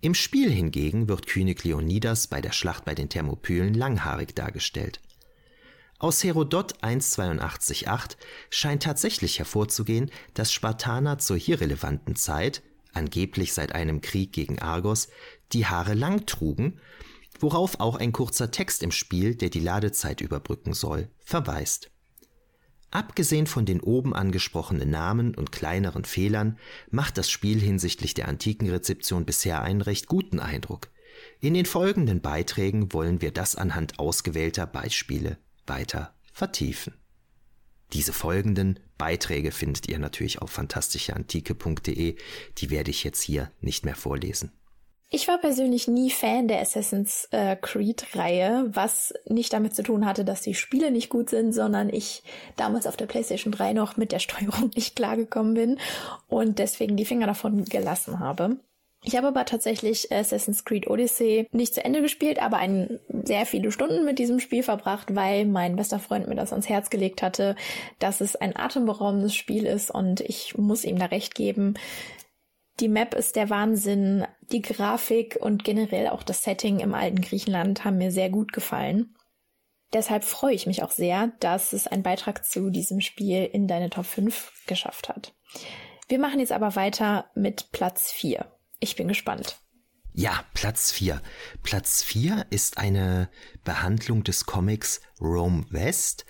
[0.00, 5.00] Im Spiel hingegen wird König Leonidas bei der Schlacht bei den Thermopylen langhaarig dargestellt.
[5.98, 8.16] Aus Herodot 1,82,8
[8.50, 12.62] scheint tatsächlich hervorzugehen, dass Spartaner zur hier relevanten Zeit
[12.94, 15.08] angeblich seit einem Krieg gegen Argos,
[15.54, 16.80] die Haare lang trugen,
[17.38, 21.90] worauf auch ein kurzer Text im Spiel, der die Ladezeit überbrücken soll, verweist.
[22.90, 26.58] Abgesehen von den oben angesprochenen Namen und kleineren Fehlern
[26.90, 30.90] macht das Spiel hinsichtlich der antiken Rezeption bisher einen recht guten Eindruck.
[31.40, 36.94] In den folgenden Beiträgen wollen wir das anhand ausgewählter Beispiele weiter vertiefen.
[37.92, 42.16] Diese folgenden Beiträge findet ihr natürlich auf fantastischeantike.de.
[42.58, 44.52] Die werde ich jetzt hier nicht mehr vorlesen.
[45.14, 50.24] Ich war persönlich nie Fan der Assassin's äh, Creed-Reihe, was nicht damit zu tun hatte,
[50.24, 52.24] dass die Spiele nicht gut sind, sondern ich
[52.56, 55.78] damals auf der PlayStation 3 noch mit der Steuerung nicht klargekommen bin
[56.26, 58.56] und deswegen die Finger davon gelassen habe.
[59.04, 63.70] Ich habe aber tatsächlich Assassin's Creed Odyssey nicht zu Ende gespielt, aber ein, sehr viele
[63.70, 67.54] Stunden mit diesem Spiel verbracht, weil mein bester Freund mir das ans Herz gelegt hatte,
[68.00, 71.74] dass es ein atemberaubendes Spiel ist und ich muss ihm da recht geben.
[72.80, 77.84] Die Map ist der Wahnsinn, die Grafik und generell auch das Setting im alten Griechenland
[77.84, 79.14] haben mir sehr gut gefallen.
[79.92, 83.90] Deshalb freue ich mich auch sehr, dass es einen Beitrag zu diesem Spiel in deine
[83.90, 85.34] Top 5 geschafft hat.
[86.08, 88.50] Wir machen jetzt aber weiter mit Platz 4.
[88.80, 89.56] Ich bin gespannt.
[90.12, 91.20] Ja, Platz 4.
[91.62, 93.28] Platz 4 ist eine
[93.64, 96.24] Behandlung des Comics Rome West.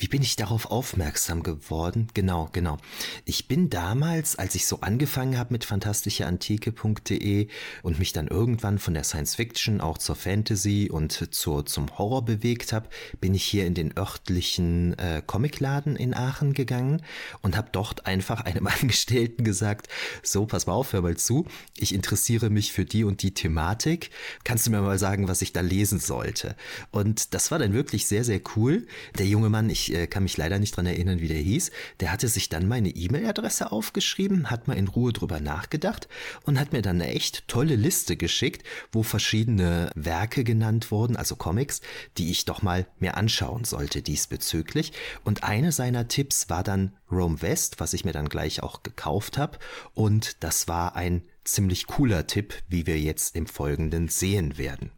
[0.00, 2.06] Wie bin ich darauf aufmerksam geworden?
[2.14, 2.78] Genau, genau.
[3.24, 7.48] Ich bin damals, als ich so angefangen habe mit fantastischeantike.de
[7.82, 12.24] und mich dann irgendwann von der Science Fiction auch zur Fantasy und zur, zum Horror
[12.24, 12.88] bewegt habe,
[13.20, 17.02] bin ich hier in den örtlichen äh, Comicladen in Aachen gegangen
[17.42, 19.88] und habe dort einfach einem Angestellten gesagt,
[20.22, 21.44] so, pass mal auf, hör mal zu,
[21.76, 24.10] ich interessiere mich für die und die Thematik.
[24.44, 26.54] Kannst du mir mal sagen, was ich da lesen sollte?
[26.90, 28.86] Und das war dann wirklich sehr, sehr cool.
[29.18, 32.12] Der junge Mann, ich äh, kann mich leider nicht dran erinnern, wie der hieß, der
[32.12, 36.08] hatte sich dann meine E-Mail-Adresse aufgeschrieben, hat mal in Ruhe drüber nachgedacht
[36.44, 41.36] und hat mir dann eine echt tolle Liste geschickt, wo verschiedene Werke genannt wurden, also
[41.36, 41.80] Comics,
[42.16, 44.92] die ich doch mal mir anschauen sollte diesbezüglich.
[45.24, 49.38] Und eine seiner Tipps war dann Rome West, was ich mir dann gleich auch gekauft
[49.38, 49.58] habe.
[49.94, 54.90] Und das war ein ziemlich cooler Tipp, wie wir jetzt im Folgenden sehen werden.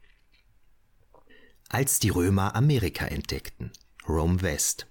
[1.72, 3.70] Als die Römer Amerika entdeckten.
[4.09, 4.88] Rome West.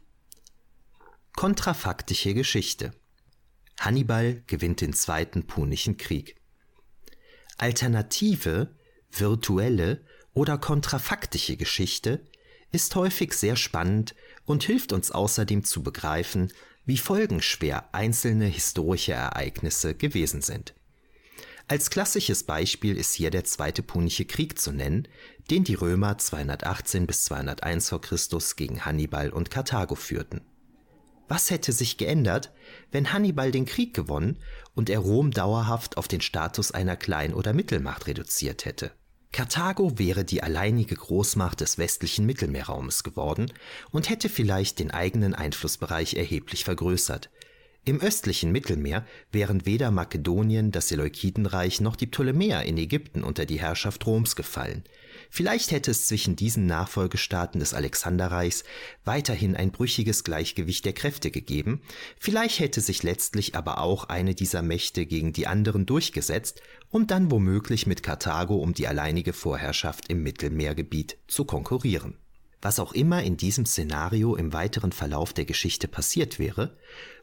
[1.35, 2.93] Kontrafaktische Geschichte.
[3.77, 6.37] Hannibal gewinnt den Zweiten Punischen Krieg.
[7.57, 8.73] Alternative,
[9.11, 12.25] virtuelle oder kontrafaktische Geschichte
[12.71, 14.15] ist häufig sehr spannend
[14.45, 16.53] und hilft uns außerdem zu begreifen,
[16.85, 20.73] wie folgenschwer einzelne historische Ereignisse gewesen sind.
[21.69, 25.08] Als klassisches Beispiel ist hier der Zweite Punische Krieg zu nennen,
[25.51, 27.99] den die Römer 218 bis 201 v.
[27.99, 28.17] Chr.
[28.55, 30.41] gegen Hannibal und Karthago führten.
[31.27, 32.51] Was hätte sich geändert,
[32.91, 34.39] wenn Hannibal den Krieg gewonnen
[34.73, 38.91] und er Rom dauerhaft auf den Status einer Klein- oder Mittelmacht reduziert hätte?
[39.32, 43.53] Karthago wäre die alleinige Großmacht des westlichen Mittelmeerraumes geworden
[43.91, 47.29] und hätte vielleicht den eigenen Einflussbereich erheblich vergrößert,
[47.89, 53.60] im östlichen Mittelmeer wären weder Makedonien, das Seleukidenreich noch die Ptolemäer in Ägypten unter die
[53.60, 54.84] Herrschaft Roms gefallen.
[55.32, 58.63] Vielleicht hätte es zwischen diesen Nachfolgestaaten des Alexanderreichs
[59.06, 61.82] weiterhin ein brüchiges Gleichgewicht der Kräfte gegeben,
[62.19, 67.32] vielleicht hätte sich letztlich aber auch eine dieser Mächte gegen die anderen durchgesetzt, um dann
[67.32, 72.17] womöglich mit Karthago um die alleinige Vorherrschaft im Mittelmeergebiet zu konkurrieren.
[72.61, 76.75] Was auch immer in diesem Szenario im weiteren Verlauf der Geschichte passiert wäre,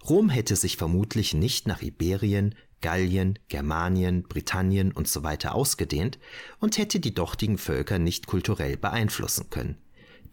[0.08, 5.36] Rom hätte sich vermutlich nicht nach Iberien, Gallien, Germanien, Britannien usw.
[5.42, 6.18] So ausgedehnt
[6.58, 9.76] und hätte die dortigen Völker nicht kulturell beeinflussen können.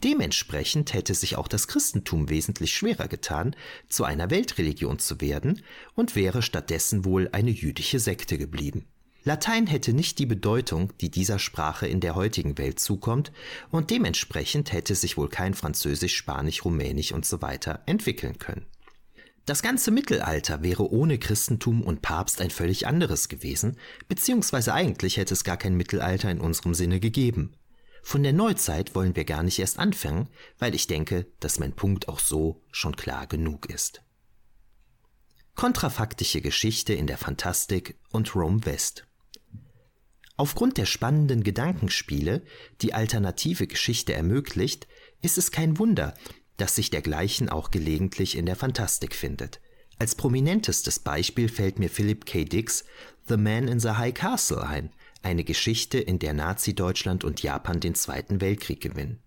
[0.04, 3.56] Dementsprechend hätte sich auch das Christentum wesentlich schwerer getan,
[3.88, 5.64] zu einer Weltreligion zu werden
[5.96, 8.86] und wäre stattdessen wohl eine jüdische Sekte geblieben.
[9.26, 13.32] Latein hätte nicht die Bedeutung, die dieser Sprache in der heutigen Welt zukommt,
[13.72, 17.58] und dementsprechend hätte sich wohl kein Französisch, Spanisch, Rumänisch usw.
[17.64, 18.66] So entwickeln können.
[19.46, 25.34] Das ganze Mittelalter wäre ohne Christentum und Papst ein völlig anderes gewesen, beziehungsweise eigentlich hätte
[25.34, 27.56] es gar kein Mittelalter in unserem Sinne gegeben.
[28.04, 32.10] Von der Neuzeit wollen wir gar nicht erst anfangen, weil ich denke, dass mein Punkt
[32.10, 34.02] auch so schon klar genug ist.
[35.56, 39.08] Kontrafaktische Geschichte in der Fantastik und Rome West.
[40.44, 42.42] Aufgrund der spannenden Gedankenspiele,
[42.82, 44.90] die alternative Geschichte ermöglicht,
[45.22, 46.16] ist es kein Wunder,
[46.58, 49.62] dass sich dergleichen auch gelegentlich in der Fantastik findet.
[50.00, 52.44] Als prominentestes Beispiel fällt mir Philip K.
[52.44, 52.84] Dicks
[53.26, 54.90] The Man in the High Castle ein,
[55.22, 59.24] eine Geschichte, in der Nazi-Deutschland und Japan den Zweiten Weltkrieg gewinnen.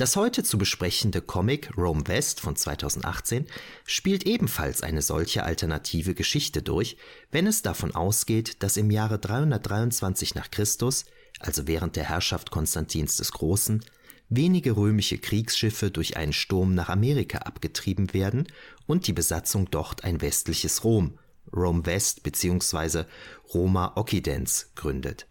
[0.00, 3.44] Das heute zu besprechende Comic Rome West von 2018
[3.84, 6.96] spielt ebenfalls eine solche alternative Geschichte durch,
[7.30, 11.04] wenn es davon ausgeht, dass im Jahre 323 nach Christus,
[11.38, 13.84] also während der Herrschaft Konstantins des Großen,
[14.30, 18.48] wenige römische Kriegsschiffe durch einen Sturm nach Amerika abgetrieben werden
[18.86, 21.18] und die Besatzung dort ein westliches Rom,
[21.54, 23.04] Rome West bzw.
[23.52, 25.26] Roma Occidens gründet.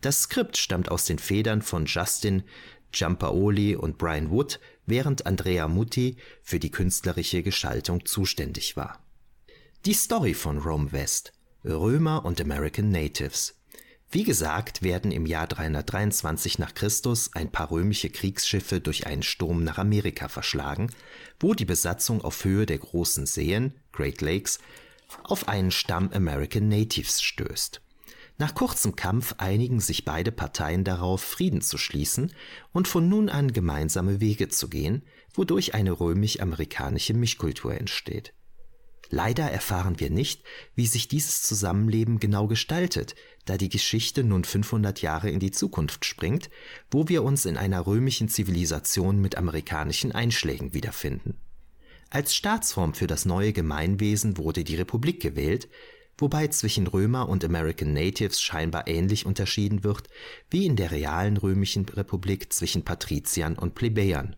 [0.00, 2.44] Das Skript stammt aus den Federn von Justin
[2.92, 9.00] Giampaoli und Brian Wood, während Andrea Mutti für die künstlerische Gestaltung zuständig war.
[9.84, 11.32] Die Story von Rome West
[11.64, 13.54] Römer und American Natives
[14.14, 19.64] wie gesagt, werden im Jahr 323 nach Christus ein paar römische Kriegsschiffe durch einen Sturm
[19.64, 20.92] nach Amerika verschlagen,
[21.40, 24.58] wo die Besatzung auf Höhe der großen Seen Great Lakes
[25.24, 27.80] auf einen Stamm American Natives stößt.
[28.42, 32.32] Nach kurzem Kampf einigen sich beide Parteien darauf, Frieden zu schließen
[32.72, 35.02] und von nun an gemeinsame Wege zu gehen,
[35.32, 38.34] wodurch eine römisch-amerikanische Mischkultur entsteht
[39.10, 40.42] Leider erfahren wir nicht,
[40.74, 46.04] wie sich dieses Zusammenleben genau gestaltet, da die Geschichte nun 500 Jahre in die Zukunft
[46.04, 46.50] springt,
[46.90, 51.38] wo wir uns in einer römischen Zivilisation mit amerikanischen Einschlägen wiederfinden.
[52.10, 55.68] Als Staatsform für das neue Gemeinwesen wurde die Republik gewählt,
[56.18, 60.08] wobei zwischen Römer und American Natives scheinbar ähnlich unterschieden wird
[60.50, 64.36] wie in der realen römischen Republik zwischen Patriziern und Plebejern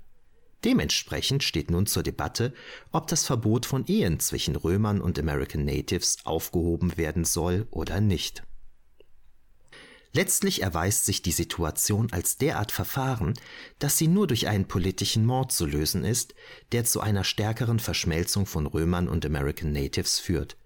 [0.65, 2.55] Dementsprechend steht nun zur Debatte,
[2.91, 8.43] ob das Verbot von Ehen zwischen Römern und American Natives aufgehoben werden soll oder nicht.
[10.13, 13.35] Letztlich erweist sich die Situation als derart verfahren,
[13.79, 16.35] dass sie nur durch einen politischen Mord zu lösen ist,
[16.73, 20.57] der zu einer stärkeren Verschmelzung von Römern und American Natives führt.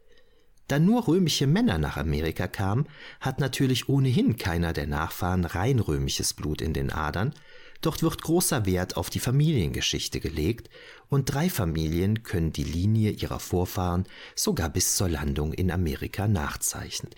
[0.68, 2.86] Da nur römische Männer nach Amerika kamen,
[3.20, 7.32] hat natürlich ohnehin keiner der Nachfahren rein römisches Blut in den Adern,
[7.80, 10.68] Dort wird großer Wert auf die Familiengeschichte gelegt
[11.08, 14.04] und drei Familien können die Linie ihrer Vorfahren
[14.34, 17.12] sogar bis zur Landung in Amerika nachzeichnen.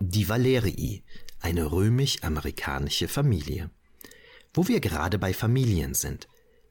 [0.00, 1.04] Die Valerii,
[1.40, 3.70] eine römisch-amerikanische Familie.
[4.52, 6.26] Wo wir gerade bei Familien sind.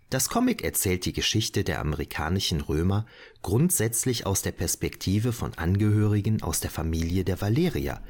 [0.10, 3.06] Das Comic erzählt die Geschichte der amerikanischen Römer
[3.42, 8.02] grundsätzlich aus der Perspektive von Angehörigen aus der Familie der Valerier,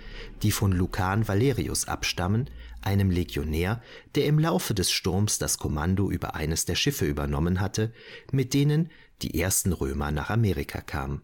[0.44, 2.52] die von Lucan Valerius abstammen,
[2.84, 3.82] einem Legionär,
[4.14, 7.92] der im Laufe des Sturms das Kommando über eines der Schiffe übernommen hatte,
[8.32, 8.92] mit denen
[9.24, 11.24] die ersten Römer nach Amerika kamen.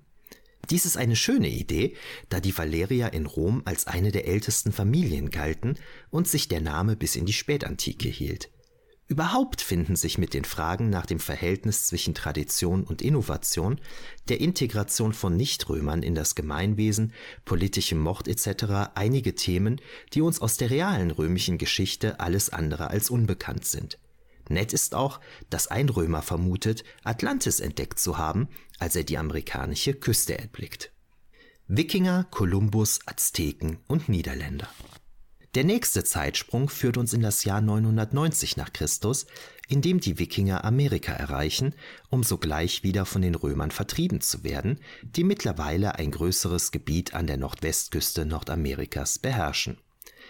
[0.72, 1.96] Dies ist eine schöne Idee,
[2.30, 5.76] da die Valerier in Rom als eine der ältesten Familien galten
[6.10, 8.50] und sich der Name bis in die Spätantike hielt.
[9.14, 13.80] Überhaupt finden sich mit den Fragen nach dem Verhältnis zwischen Tradition und Innovation,
[14.28, 17.14] der Integration von Nichtrömern in das Gemeinwesen,
[17.46, 18.90] politischem Mord etc.
[18.96, 19.80] einige Themen,
[20.14, 24.00] die uns aus der realen römischen Geschichte alles andere als unbekannt sind.
[24.50, 25.20] Nett ist auch,
[25.52, 28.48] dass ein Römer vermutet, Atlantis entdeckt zu haben,
[28.80, 30.92] als er die amerikanische Küste erblickt.
[31.68, 34.70] Wikinger, Kolumbus, Azteken und Niederländer.
[35.56, 39.28] Der nächste Zeitsprung führt uns in das Jahr 990 nach Christus,
[39.68, 41.76] in dem die Wikinger Amerika erreichen,
[42.10, 47.28] um sogleich wieder von den Römern vertrieben zu werden, die mittlerweile ein größeres Gebiet an
[47.28, 49.78] der Nordwestküste Nordamerikas beherrschen.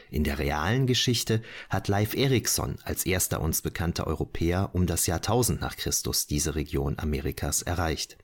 [0.09, 5.19] In der realen Geschichte hat Leif Erikson als erster uns bekannter Europäer um das Jahr
[5.19, 8.17] 1000 nach Christus diese Region Amerikas erreicht.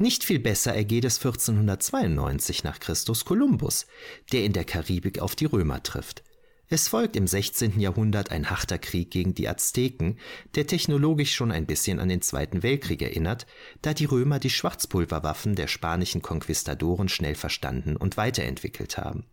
[0.00, 3.86] Nicht viel besser ergeht es 1492 nach Christus Kolumbus,
[4.32, 6.22] der in der Karibik auf die Römer trifft.
[6.68, 7.80] Es folgt im 16.
[7.80, 10.18] Jahrhundert ein harter Krieg gegen die Azteken,
[10.54, 13.46] der technologisch schon ein bisschen an den Zweiten Weltkrieg erinnert,
[13.82, 19.24] da die Römer die Schwarzpulverwaffen der spanischen Konquistadoren schnell verstanden und weiterentwickelt haben.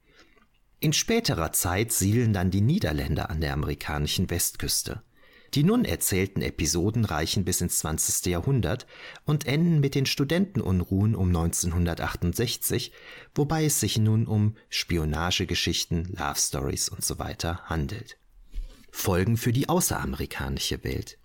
[0.80, 5.04] In späterer Zeit siedeln dann die Niederländer an der amerikanischen Westküste.
[5.56, 8.26] Die nun erzählten Episoden reichen bis ins 20.
[8.26, 8.86] Jahrhundert
[9.24, 12.92] und enden mit den Studentenunruhen um 1968,
[13.34, 17.36] wobei es sich nun um Spionagegeschichten, Love Stories usw.
[17.64, 18.18] Handelt.
[18.92, 21.18] Folgen für die außeramerikanische Welt.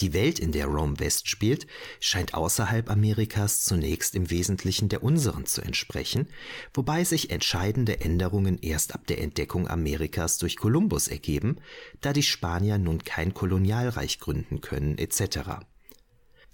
[0.00, 1.66] Die Welt, in der Rome West spielt,
[2.00, 6.28] scheint außerhalb Amerikas zunächst im Wesentlichen der unseren zu entsprechen,
[6.74, 11.56] wobei sich entscheidende Änderungen erst ab der Entdeckung Amerikas durch Kolumbus ergeben,
[12.00, 15.66] da die Spanier nun kein Kolonialreich gründen können etc.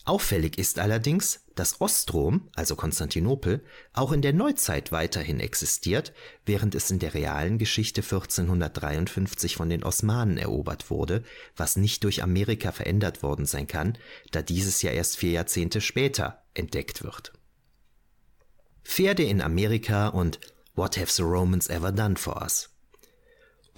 [0.05, 6.13] Auffällig ist allerdings, dass Ostrom, also Konstantinopel, auch in der Neuzeit weiterhin existiert,
[6.45, 11.23] während es in der realen Geschichte 1453 von den Osmanen erobert wurde,
[11.57, 13.97] was nicht durch Amerika verändert worden sein kann,
[14.33, 17.33] da dieses ja erst vier Jahrzehnte später entdeckt wird.
[18.83, 20.41] Pferde in Amerika und
[20.75, 22.71] What have the Romans ever done for us?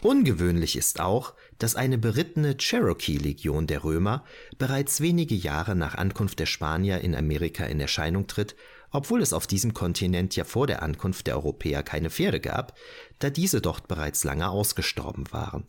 [0.03, 4.25] Ungewöhnlich ist auch, dass eine berittene Cherokee-Legion der Römer
[4.59, 8.57] bereits wenige Jahre nach Ankunft der Spanier in Amerika in Erscheinung tritt,
[8.91, 12.79] obwohl es auf diesem Kontinent ja vor der Ankunft der Europäer keine Pferde gab,
[13.19, 15.67] da diese dort bereits lange ausgestorben waren.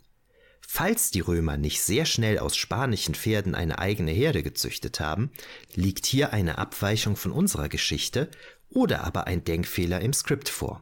[0.68, 5.32] Falls die Römer nicht sehr schnell aus spanischen Pferden eine eigene Herde gezüchtet haben,
[5.74, 8.30] liegt hier eine Abweichung von unserer Geschichte
[8.70, 10.82] oder aber ein Denkfehler im Skript vor.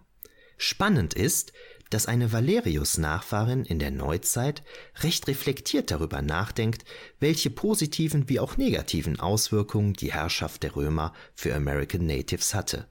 [0.57, 1.51] Spannend ist,
[1.93, 4.63] dass eine Valerius-Nachfahrin in der Neuzeit
[5.01, 6.86] recht reflektiert darüber nachdenkt,
[7.19, 12.88] welche positiven wie auch negativen Auswirkungen die Herrschaft der Römer für American Natives hatte.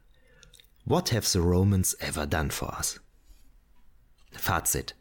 [0.85, 3.01] What have the Romans ever done for us?
[4.33, 4.95] Fazit.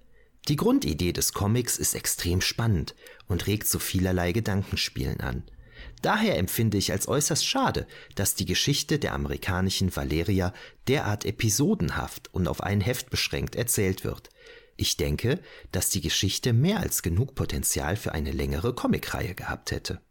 [0.48, 2.96] Die Grundidee des Comics ist extrem spannend
[3.28, 5.44] und regt zu vielerlei Gedankenspielen an.
[6.02, 7.86] Daher empfinde ich als äußerst schade,
[8.16, 10.54] dass die Geschichte der amerikanischen Valeria
[10.88, 14.30] derart episodenhaft und auf ein Heft beschränkt erzählt wird.
[14.78, 15.40] Ich denke,
[15.72, 20.02] dass die Geschichte mehr als genug Potenzial für eine längere Comicreihe gehabt hätte.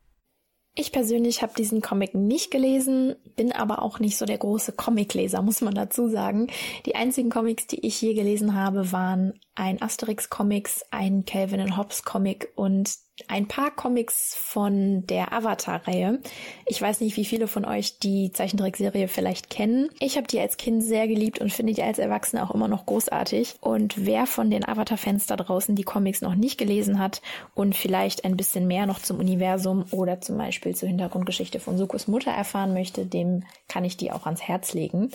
[0.77, 5.43] Ich persönlich habe diesen Comic nicht gelesen, bin aber auch nicht so der große Comicleser,
[5.43, 6.47] muss man dazu sagen.
[6.87, 12.95] Die einzigen Comics, die ich je gelesen habe, waren ein Asterix-Comics, ein Calvin Hobbes-Comic und
[13.29, 16.21] ein paar Comics von der Avatar-Reihe.
[16.67, 19.91] Ich weiß nicht, wie viele von euch die Zeichentrickserie vielleicht kennen.
[19.99, 22.87] Ich habe die als Kind sehr geliebt und finde die als Erwachsene auch immer noch
[22.87, 23.57] großartig.
[23.61, 27.23] Und wer von den Avatar-Fans da draußen die Comics noch nicht gelesen hat
[27.55, 32.09] und vielleicht ein bisschen mehr noch zum Universum oder zum Beispiel zur Hintergrundgeschichte von Sukos
[32.09, 35.11] Mutter erfahren möchte, dem kann ich die auch ans Herz legen.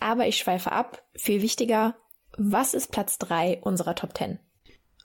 [0.00, 1.02] Aber ich schweife ab.
[1.14, 1.94] Viel wichtiger,
[2.36, 4.38] was ist Platz 3 unserer Top 10?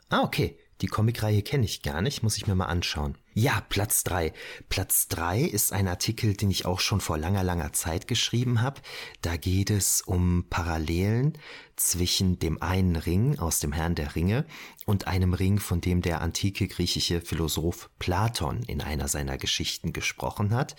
[0.10, 0.59] Ah, okay.
[0.82, 3.18] Die Comicreihe kenne ich gar nicht, muss ich mir mal anschauen.
[3.34, 4.34] Ja, Platz drei.
[4.70, 8.82] Platz drei ist ein Artikel, den ich auch schon vor langer, langer Zeit geschrieben habe.
[9.22, 11.38] Da geht es um Parallelen
[11.76, 14.46] zwischen dem einen Ring aus dem Herrn der Ringe
[14.86, 20.54] und einem Ring, von dem der antike griechische Philosoph Platon in einer seiner Geschichten gesprochen
[20.54, 20.76] hat.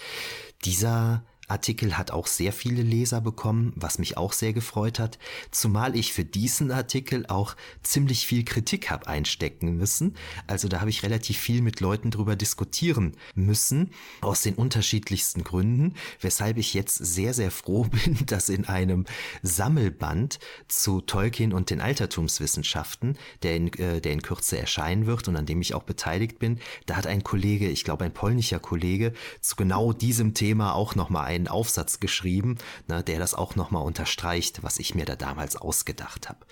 [0.65, 5.19] Dieser Artikel hat auch sehr viele Leser bekommen, was mich auch sehr gefreut hat,
[5.51, 10.15] zumal ich für diesen Artikel auch ziemlich viel Kritik habe einstecken müssen.
[10.47, 15.95] Also da habe ich relativ viel mit Leuten drüber diskutieren müssen, aus den unterschiedlichsten Gründen,
[16.21, 19.05] weshalb ich jetzt sehr, sehr froh bin, dass in einem
[19.43, 25.37] Sammelband zu Tolkien und den Altertumswissenschaften, der in, äh, der in Kürze erscheinen wird und
[25.37, 29.13] an dem ich auch beteiligt bin, da hat ein Kollege, ich glaube ein polnischer Kollege,
[29.41, 33.83] zu genau diesem Thema auch nochmal ein einen Aufsatz geschrieben, ne, der das auch nochmal
[33.83, 36.47] unterstreicht, was ich mir da damals ausgedacht habe.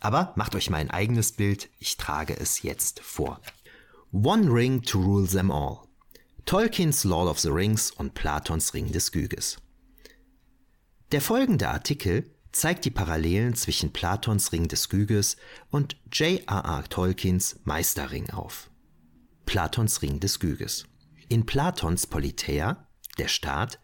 [0.00, 3.40] Aber macht euch mal ein eigenes Bild, ich trage es jetzt vor.
[4.12, 5.78] One Ring to Rule Them All.
[6.44, 9.58] Tolkiens Lord of the Rings und Platons Ring des Gyges.
[11.12, 15.36] Der folgende Artikel zeigt die Parallelen zwischen Platons Ring des Gyges
[15.70, 16.84] und J.R.R.
[16.88, 18.70] Tolkiens Meisterring auf.
[19.46, 20.84] Platons Ring des Gyges.
[21.28, 22.88] In Platons Politeia,
[23.18, 23.78] der Staat,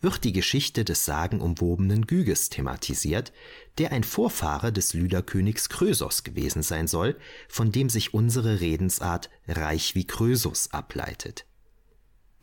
[0.00, 3.32] wird die Geschichte des sagenumwobenen Gyges thematisiert,
[3.78, 7.16] der ein Vorfahre des Lüderkönigs Krösos gewesen sein soll,
[7.48, 11.46] von dem sich unsere Redensart reich wie Krösus ableitet.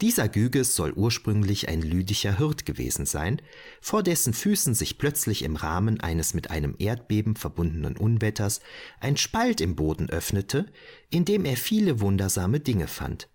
[0.02, 3.42] Dieser Gyges soll ursprünglich ein lydischer Hirt gewesen sein,
[3.82, 8.62] vor dessen Füßen sich plötzlich im Rahmen eines mit einem Erdbeben verbundenen Unwetters
[9.00, 10.68] ein Spalt im Boden öffnete,
[11.10, 13.28] in dem er viele wundersame Dinge fand.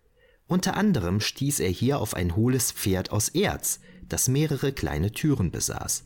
[0.47, 3.81] Unter anderem stieß er hier auf ein hohles Pferd aus Erz,
[4.13, 6.05] das mehrere kleine Türen besaß.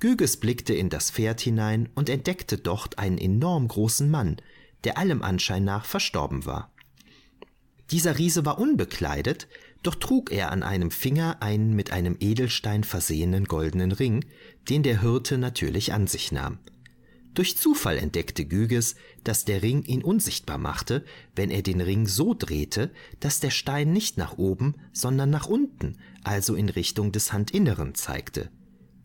[0.00, 4.36] Gyges blickte in das Pferd hinein und entdeckte dort einen enorm großen Mann,
[4.84, 6.70] der allem Anschein nach verstorben war.
[7.90, 9.48] Dieser Riese war unbekleidet,
[9.82, 14.24] doch trug er an einem Finger einen mit einem Edelstein versehenen goldenen Ring,
[14.68, 16.58] den der Hirte natürlich an sich nahm.
[17.34, 21.04] Durch Zufall entdeckte Gyges, dass der Ring ihn unsichtbar machte,
[21.36, 25.98] wenn er den Ring so drehte, dass der Stein nicht nach oben, sondern nach unten,
[26.24, 28.50] also in Richtung des Handinneren zeigte.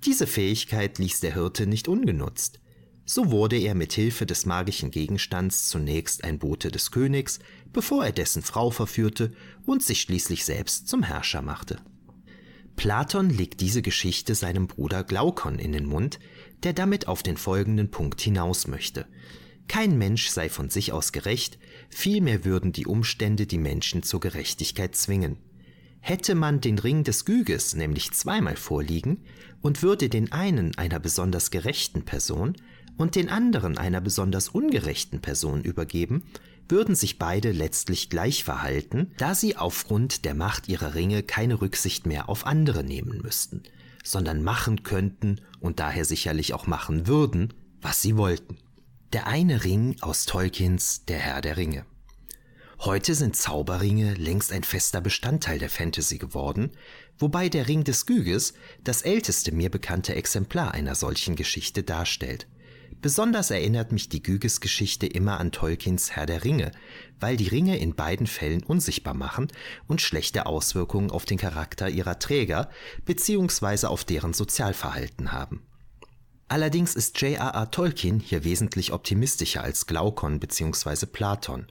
[0.06, 2.60] Diese Fähigkeit ließ der Hirte nicht ungenutzt.
[3.06, 7.40] So wurde er mit Hilfe des magischen Gegenstands zunächst ein Bote des Königs,
[7.74, 9.34] bevor er dessen Frau verführte
[9.66, 11.82] und sich schließlich selbst zum Herrscher machte.
[12.76, 16.20] Platon legt diese Geschichte seinem Bruder Glaukon in den Mund,
[16.64, 19.06] der damit auf den folgenden Punkt hinaus möchte.
[19.68, 21.58] Kein Mensch sei von sich aus gerecht,
[21.90, 25.38] vielmehr würden die Umstände die Menschen zur Gerechtigkeit zwingen.
[26.02, 29.24] Hätte man den Ring des Gyges nämlich zweimal vorliegen
[29.62, 32.56] und würde den einen einer besonders gerechten Person,
[32.98, 36.24] und den anderen einer besonders ungerechten Person übergeben,
[36.70, 42.08] würden sich beide letztlich gleich verhalten, da sie aufgrund der Macht ihrer Ringe keine Rücksicht
[42.08, 43.64] mehr auf andere nehmen müssten,
[44.04, 48.58] sondern machen könnten und daher sicherlich auch machen würden, was sie wollten.
[49.14, 51.86] Der eine Ring aus Tolkiens Der Herr der Ringe.
[52.80, 56.72] Heute sind Zauberringe längst ein fester Bestandteil der Fantasy geworden,
[57.18, 62.48] wobei der Ring des Gyges das älteste mir bekannte Exemplar einer solchen Geschichte darstellt.
[63.04, 66.72] Besonders erinnert mich die Gyges-Geschichte immer an Tolkiens Herr der Ringe,
[67.20, 69.50] weil die Ringe in beiden Fällen unsichtbar machen
[69.88, 72.70] und schlechte Auswirkungen auf den Charakter ihrer Träger
[73.04, 73.88] bzw.
[73.88, 75.68] auf deren Sozialverhalten haben.
[76.48, 77.72] Allerdings ist J.R.R.
[77.72, 81.06] Tolkien hier wesentlich optimistischer als Glaukon bzw.
[81.06, 81.68] Platon.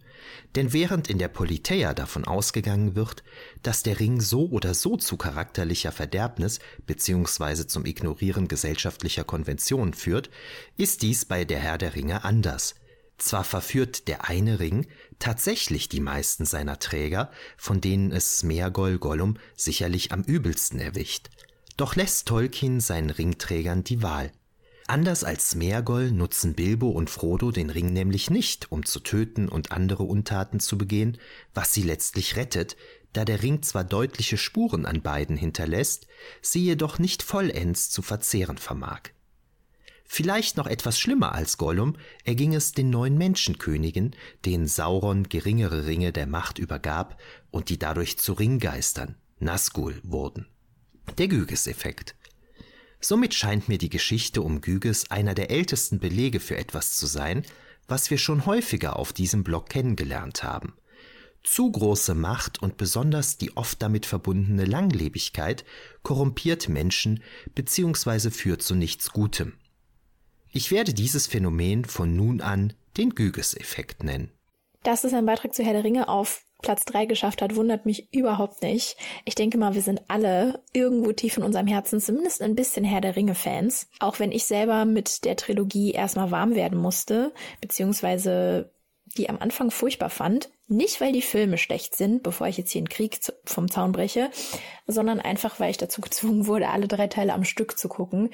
[0.54, 3.22] Denn während in der Politeia davon ausgegangen wird,
[3.62, 7.66] dass der Ring so oder so zu charakterlicher Verderbnis bzw.
[7.66, 10.30] zum Ignorieren gesellschaftlicher Konventionen führt,
[10.76, 12.74] ist dies bei der Herr der Ringe anders.
[13.18, 14.86] Zwar verführt der eine Ring
[15.18, 21.30] tatsächlich die meisten seiner Träger, von denen es Smeagol Gollum sicherlich am übelsten erwischt,
[21.76, 24.32] doch lässt Tolkien seinen Ringträgern die Wahl.
[24.92, 29.72] Anders als Smeagol nutzen Bilbo und Frodo den Ring nämlich nicht, um zu töten und
[29.72, 31.16] andere Untaten zu begehen,
[31.54, 32.76] was sie letztlich rettet,
[33.14, 36.08] da der Ring zwar deutliche Spuren an beiden hinterlässt,
[36.42, 39.00] sie jedoch nicht vollends zu verzehren vermag.
[40.04, 44.14] Vielleicht noch etwas schlimmer als Gollum erging es den neuen Menschenkönigen,
[44.44, 47.18] denen Sauron geringere Ringe der Macht übergab
[47.50, 50.48] und die dadurch zu Ringgeistern, Nazgul, wurden.
[51.16, 52.14] Der Gyges-Effekt.
[53.04, 57.44] Somit scheint mir die Geschichte um Gyges einer der ältesten Belege für etwas zu sein,
[57.88, 60.74] was wir schon häufiger auf diesem Blog kennengelernt haben.
[61.42, 65.64] Zu große Macht und besonders die oft damit verbundene Langlebigkeit
[66.04, 67.20] korrumpiert Menschen
[67.56, 68.30] bzw.
[68.30, 69.54] führt zu nichts Gutem.
[70.52, 74.30] Ich werde dieses Phänomen von nun an den Gyges-Effekt nennen.
[74.84, 78.12] Das ist ein Beitrag zu Herr der Ringe auf Platz drei geschafft hat, wundert mich
[78.12, 78.96] überhaupt nicht.
[79.24, 83.00] Ich denke mal, wir sind alle irgendwo tief in unserem Herzen zumindest ein bisschen Herr
[83.00, 83.88] der Ringe-Fans.
[84.00, 88.70] Auch wenn ich selber mit der Trilogie erstmal warm werden musste, beziehungsweise
[89.12, 90.50] die am Anfang furchtbar fand.
[90.68, 94.30] Nicht, weil die Filme schlecht sind, bevor ich jetzt hier einen Krieg vom Zaun breche,
[94.86, 98.30] sondern einfach, weil ich dazu gezwungen wurde, alle drei Teile am Stück zu gucken.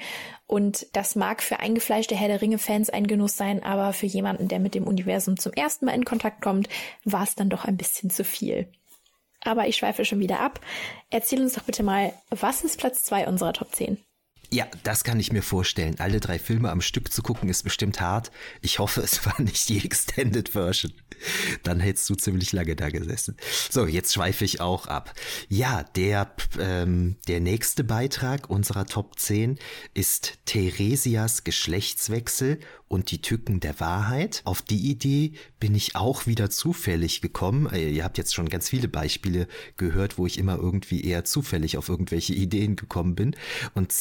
[0.47, 4.59] Und das mag für eingefleischte Herr der Ringe-Fans ein Genuss sein, aber für jemanden, der
[4.59, 6.69] mit dem Universum zum ersten Mal in Kontakt kommt,
[7.03, 8.71] war es dann doch ein bisschen zu viel.
[9.41, 10.59] Aber ich schweife schon wieder ab.
[11.09, 13.97] Erzähl uns doch bitte mal, was ist Platz zwei unserer Top 10?
[14.51, 15.99] Ja, das kann ich mir vorstellen.
[15.99, 18.31] Alle drei Filme am Stück zu gucken ist bestimmt hart.
[18.61, 20.93] Ich hoffe, es war nicht die Extended Version.
[21.63, 23.35] Dann hättest du ziemlich lange da gesessen.
[23.69, 25.13] So, jetzt schweife ich auch ab.
[25.49, 29.59] Ja, der, ähm, der nächste Beitrag unserer Top 10
[29.93, 34.41] ist Theresias Geschlechtswechsel und die Tücken der Wahrheit.
[34.45, 37.71] Auf die Idee bin ich auch wieder zufällig gekommen.
[37.71, 39.47] Äh, ihr habt jetzt schon ganz viele Beispiele
[39.77, 43.35] gehört, wo ich immer irgendwie eher zufällig auf irgendwelche Ideen gekommen bin.
[43.75, 43.91] Und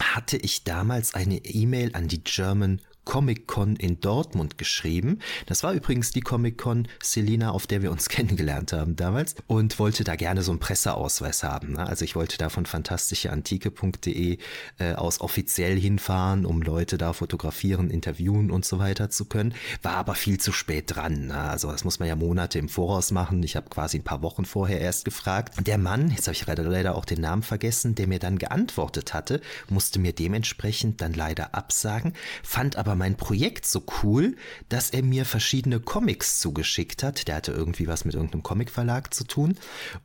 [0.00, 5.18] hatte ich damals eine E-Mail an die German Comic-Con in Dortmund geschrieben.
[5.46, 10.04] Das war übrigens die Comic-Con Selina, auf der wir uns kennengelernt haben damals und wollte
[10.04, 11.72] da gerne so einen Presseausweis haben.
[11.74, 11.86] Ne?
[11.86, 14.38] Also ich wollte da von fantastischeantike.de
[14.78, 19.54] äh, aus offiziell hinfahren, um Leute da fotografieren, interviewen und so weiter zu können.
[19.82, 21.26] War aber viel zu spät dran.
[21.26, 21.36] Ne?
[21.36, 23.42] Also das muss man ja Monate im Voraus machen.
[23.42, 25.54] Ich habe quasi ein paar Wochen vorher erst gefragt.
[25.66, 29.40] Der Mann, jetzt habe ich leider auch den Namen vergessen, der mir dann geantwortet hatte,
[29.68, 34.36] musste mir dementsprechend dann leider absagen, fand aber mein Projekt so cool,
[34.68, 37.28] dass er mir verschiedene Comics zugeschickt hat.
[37.28, 39.56] Der hatte irgendwie was mit irgendeinem Comicverlag zu tun.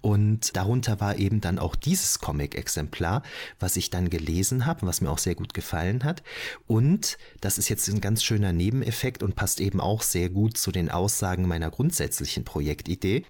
[0.01, 3.23] Und darunter war eben dann auch dieses Comic-Exemplar,
[3.59, 6.23] was ich dann gelesen habe, was mir auch sehr gut gefallen hat.
[6.65, 10.71] Und das ist jetzt ein ganz schöner Nebeneffekt und passt eben auch sehr gut zu
[10.71, 13.25] den Aussagen meiner grundsätzlichen Projektidee.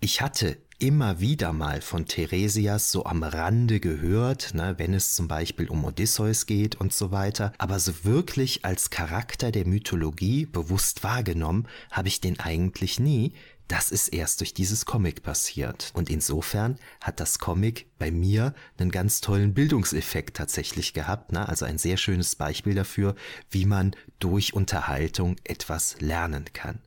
[0.00, 5.28] Ich hatte immer wieder mal von Theresias so am Rande gehört, ne, wenn es zum
[5.28, 11.04] Beispiel um Odysseus geht und so weiter, aber so wirklich als Charakter der Mythologie bewusst
[11.04, 13.34] wahrgenommen habe ich den eigentlich nie.
[13.68, 15.92] Das ist erst durch dieses Comic passiert.
[15.94, 21.30] Und insofern hat das Comic bei mir einen ganz tollen Bildungseffekt tatsächlich gehabt.
[21.30, 21.48] Ne?
[21.48, 23.14] Also ein sehr schönes Beispiel dafür,
[23.48, 26.80] wie man durch Unterhaltung etwas lernen kann.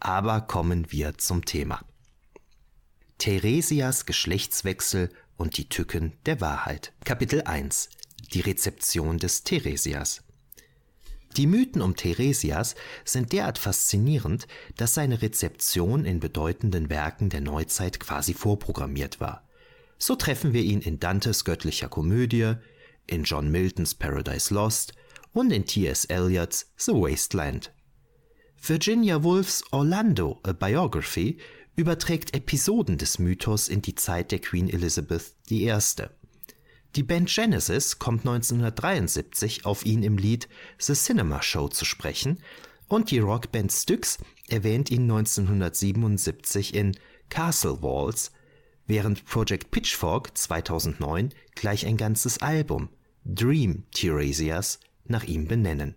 [0.00, 1.84] Aber kommen wir zum Thema.
[3.20, 6.94] Theresias Geschlechtswechsel und die Tücken der Wahrheit.
[7.04, 7.90] Kapitel 1
[8.32, 10.22] Die Rezeption des Theresias.
[11.36, 14.46] Die Mythen um Theresias sind derart faszinierend,
[14.78, 19.46] dass seine Rezeption in bedeutenden Werken der Neuzeit quasi vorprogrammiert war.
[19.98, 22.54] So treffen wir ihn in Dantes göttlicher Komödie,
[23.06, 24.94] in John Miltons Paradise Lost
[25.34, 26.06] und in T.S.
[26.06, 27.70] Eliots The Wasteland.
[28.62, 31.38] Virginia Woolfs Orlando, a Biography,
[31.80, 35.72] überträgt Episoden des Mythos in die Zeit der Queen Elizabeth I.
[36.94, 40.46] Die Band Genesis kommt 1973 auf ihn im Lied
[40.78, 42.38] The Cinema Show zu sprechen
[42.86, 44.18] und die Rockband Styx
[44.48, 46.96] erwähnt ihn 1977 in
[47.30, 48.32] Castle Walls,
[48.86, 52.90] während Project Pitchfork 2009 gleich ein ganzes Album
[53.24, 55.94] Dream Tiresias nach ihm benennen.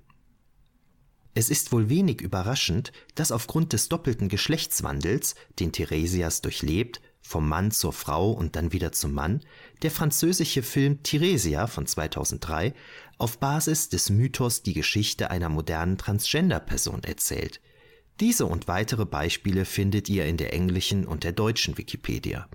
[1.35, 7.71] Es ist wohl wenig überraschend, dass aufgrund des doppelten Geschlechtswandels, den Theresias durchlebt, vom Mann
[7.71, 9.41] zur Frau und dann wieder zum Mann,
[9.81, 12.73] der französische Film Theresia von 2003
[13.17, 17.61] auf Basis des Mythos die Geschichte einer modernen Transgender-Person erzählt.
[18.19, 22.47] Diese und weitere Beispiele findet ihr in der englischen und der deutschen Wikipedia.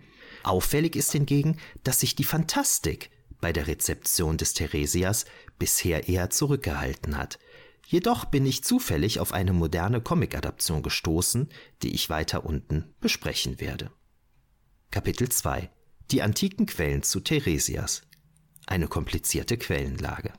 [0.44, 3.10] Auffällig ist hingegen, dass sich die Fantastik
[3.40, 5.24] bei der Rezeption des Theresias
[5.58, 7.38] bisher eher zurückgehalten hat.
[7.90, 11.48] Jedoch bin ich zufällig auf eine moderne Comic-Adaption gestoßen,
[11.82, 13.90] die ich weiter unten besprechen werde.
[14.90, 15.70] Kapitel 2
[16.10, 18.02] Die antiken Quellen zu Theresias.
[18.66, 20.34] Eine komplizierte Quellenlage.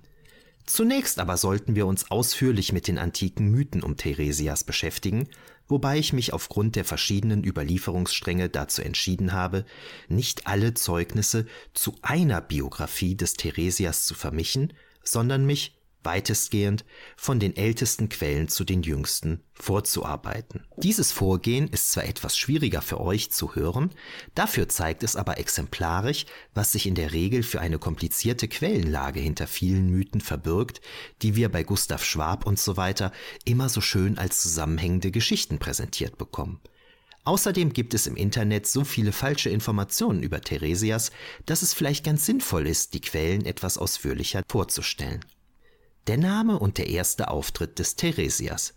[0.68, 5.28] Zunächst aber sollten wir uns ausführlich mit den antiken Mythen um Theresias beschäftigen,
[5.68, 9.66] wobei ich mich aufgrund der verschiedenen Überlieferungsstränge dazu entschieden habe,
[10.08, 14.74] nicht alle Zeugnisse zu einer Biografie des Theresias zu vermischen,
[15.04, 16.86] sondern mich weitestgehend
[17.18, 20.66] von den ältesten Quellen zu den jüngsten vorzuarbeiten.
[20.78, 23.92] Dieses Vorgehen ist zwar etwas schwieriger für euch zu hören,
[24.36, 29.48] dafür zeigt es aber exemplarisch, was sich in der Regel für eine komplizierte Quellenlage hinter
[29.48, 30.82] vielen Mythen verbirgt,
[31.22, 33.12] die wir bei Gustav Schwab und so weiter
[33.46, 36.62] immer so schön als zusammenhängende Geschichten präsentiert bekommen.
[37.26, 41.12] Außerdem gibt es im Internet so viele falsche Informationen über Theresias,
[41.46, 45.24] dass es vielleicht ganz sinnvoll ist, die Quellen etwas ausführlicher vorzustellen.
[46.08, 48.74] Der Name und der erste Auftritt des Theresias.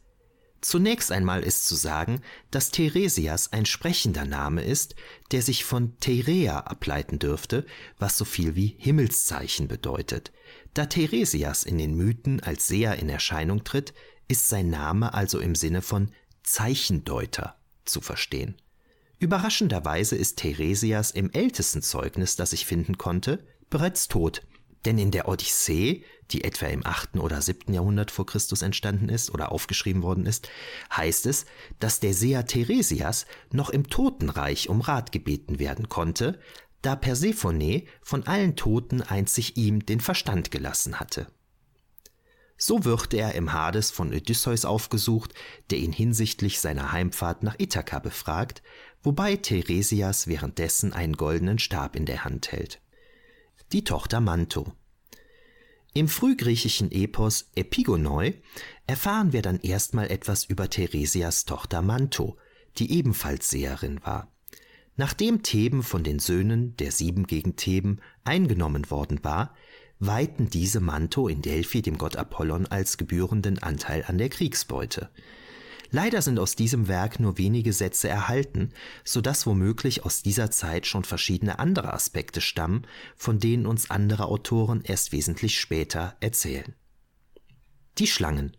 [0.62, 2.20] Zunächst einmal ist zu sagen,
[2.52, 4.94] dass Theresias ein sprechender Name ist,
[5.32, 7.66] der sich von Therea ableiten dürfte,
[7.98, 10.30] was so viel wie Himmelszeichen bedeutet.
[10.72, 13.92] Da Theresias in den Mythen als Seher in Erscheinung tritt,
[14.28, 16.12] ist sein Name also im Sinne von
[16.44, 18.56] Zeichendeuter zu verstehen.
[19.18, 24.42] Überraschenderweise ist Theresias im ältesten Zeugnis, das ich finden konnte, bereits tot,
[24.84, 27.16] denn in der Odyssee die etwa im 8.
[27.16, 27.72] oder 7.
[27.72, 30.48] Jahrhundert vor Christus entstanden ist oder aufgeschrieben worden ist,
[30.94, 31.46] heißt es,
[31.80, 36.40] dass der Seher Theresias noch im Totenreich um Rat gebeten werden konnte,
[36.80, 41.26] da Persephone von allen Toten einzig ihm den Verstand gelassen hatte.
[42.56, 45.34] So wird er im Hades von Odysseus aufgesucht,
[45.70, 48.62] der ihn hinsichtlich seiner Heimfahrt nach Ithaka befragt,
[49.02, 52.80] wobei Theresias währenddessen einen goldenen Stab in der Hand hält.
[53.72, 54.70] Die Tochter Manto.
[55.94, 58.34] Im frühgriechischen Epos Epigonoi
[58.86, 62.36] erfahren wir dann erstmal etwas über Theresias Tochter Manto,
[62.76, 64.30] die ebenfalls Seherin war.
[64.96, 69.54] Nachdem Theben von den Söhnen der Sieben gegen Theben eingenommen worden war,
[69.98, 75.08] weihten diese Manto in Delphi dem Gott Apollon als gebührenden Anteil an der Kriegsbeute.
[75.95, 78.70] Leider sind aus diesem Werk nur wenige Sätze erhalten,
[79.05, 84.24] so dass womöglich aus dieser Zeit schon verschiedene andere Aspekte stammen, von denen uns andere
[84.24, 86.74] Autoren erst wesentlich später erzählen.
[87.99, 88.57] Die Schlangen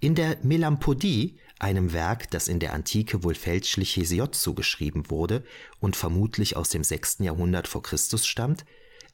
[0.00, 5.44] In der Melampodie, einem Werk, das in der Antike wohl fälschlich Hesiod zugeschrieben wurde
[5.78, 7.18] und vermutlich aus dem 6.
[7.20, 8.64] Jahrhundert vor Christus stammt,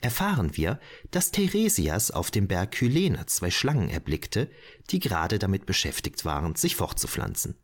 [0.03, 0.79] erfahren wir,
[1.11, 4.51] dass Theresias auf dem Berg Kylene zwei Schlangen erblickte,
[4.91, 7.57] die gerade damit beschäftigt waren, sich fortzupflanzen.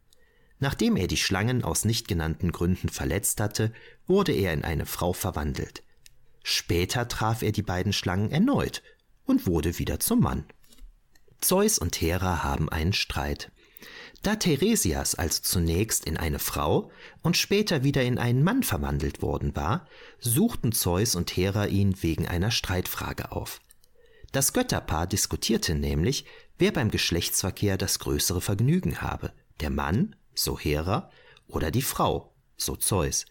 [0.61, 3.72] Nachdem er die Schlangen aus nicht genannten Gründen verletzt hatte,
[4.07, 5.82] wurde er in eine Frau verwandelt.
[6.43, 8.82] Später traf er die beiden Schlangen erneut
[9.24, 10.47] und wurde wieder zum Mann.
[11.41, 13.53] Zeus und Hera haben einen Streit.
[14.23, 16.91] Da Theresias also zunächst in eine Frau
[17.23, 19.87] und später wieder in einen Mann verwandelt worden war,
[20.19, 23.61] suchten Zeus und Hera ihn wegen einer Streitfrage auf.
[24.33, 26.25] Das Götterpaar diskutierte nämlich,
[26.59, 31.11] wer beim Geschlechtsverkehr das größere Vergnügen habe, der Mann, so Hera,
[31.47, 33.25] oder die Frau, so Zeus.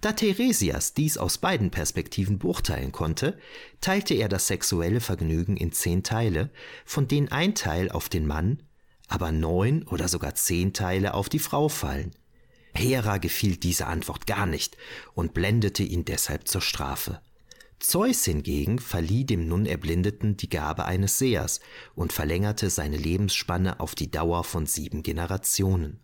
[0.00, 3.36] Da Theresias dies aus beiden Perspektiven beurteilen konnte,
[3.80, 6.50] teilte er das sexuelle Vergnügen in zehn Teile,
[6.84, 8.62] von denen ein Teil auf den Mann
[9.08, 12.12] aber neun oder sogar zehn Teile auf die Frau fallen.
[12.74, 14.76] Hera gefiel diese Antwort gar nicht
[15.14, 17.20] und blendete ihn deshalb zur Strafe.
[17.80, 21.60] Zeus hingegen verlieh dem nun Erblindeten die Gabe eines Sehers
[21.94, 26.00] und verlängerte seine Lebensspanne auf die Dauer von sieben Generationen.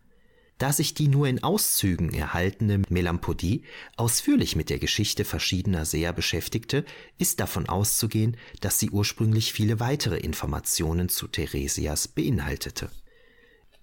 [0.58, 3.64] Da sich die nur in Auszügen erhaltene Melampodie
[3.96, 6.84] ausführlich mit der Geschichte verschiedener Seher beschäftigte,
[7.18, 12.90] ist davon auszugehen, dass sie ursprünglich viele weitere Informationen zu Theresias beinhaltete.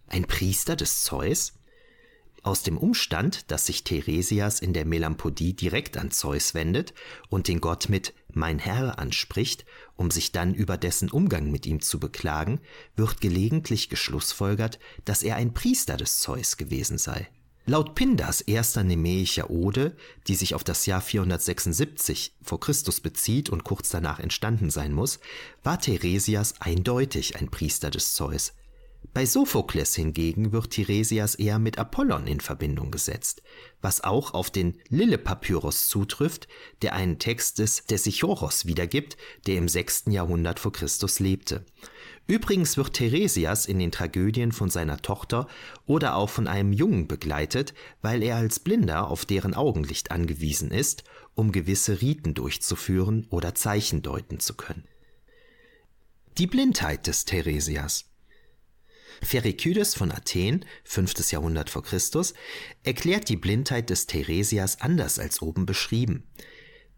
[0.08, 1.54] Ein Priester des Zeus?
[2.44, 6.94] Aus dem Umstand, dass sich Theresias in der Melampodie direkt an Zeus wendet
[7.30, 9.66] und den Gott mit mein Herr anspricht,
[9.96, 12.60] um sich dann über dessen Umgang mit ihm zu beklagen,
[12.96, 17.30] wird gelegentlich geschlussfolgert, dass er ein Priester des Zeus gewesen sei.
[17.68, 19.96] Laut Pindars erster nemäischer Ode,
[20.28, 25.20] die sich auf das Jahr 476 vor Christus bezieht und kurz danach entstanden sein muss,
[25.64, 28.54] war Theresias eindeutig ein Priester des Zeus.
[29.14, 33.42] Bei Sophokles hingegen wird Tiresias eher mit Apollon in Verbindung gesetzt,
[33.82, 36.48] was auch auf den Lille-Papyrus zutrifft,
[36.82, 40.06] der einen Text des Desichoros wiedergibt, der im 6.
[40.08, 41.66] Jahrhundert vor Christus lebte.
[42.28, 45.48] Übrigens wird Theresias in den Tragödien von seiner Tochter
[45.86, 51.04] oder auch von einem Jungen begleitet, weil er als Blinder auf deren Augenlicht angewiesen ist,
[51.36, 54.88] um gewisse Riten durchzuführen oder Zeichen deuten zu können.
[56.38, 58.11] Die Blindheit des Theresias
[59.24, 61.32] Pherikydes von Athen, 5.
[61.32, 62.34] Jahrhundert vor Christus,
[62.84, 66.24] erklärt die Blindheit des Theresias anders als oben beschrieben.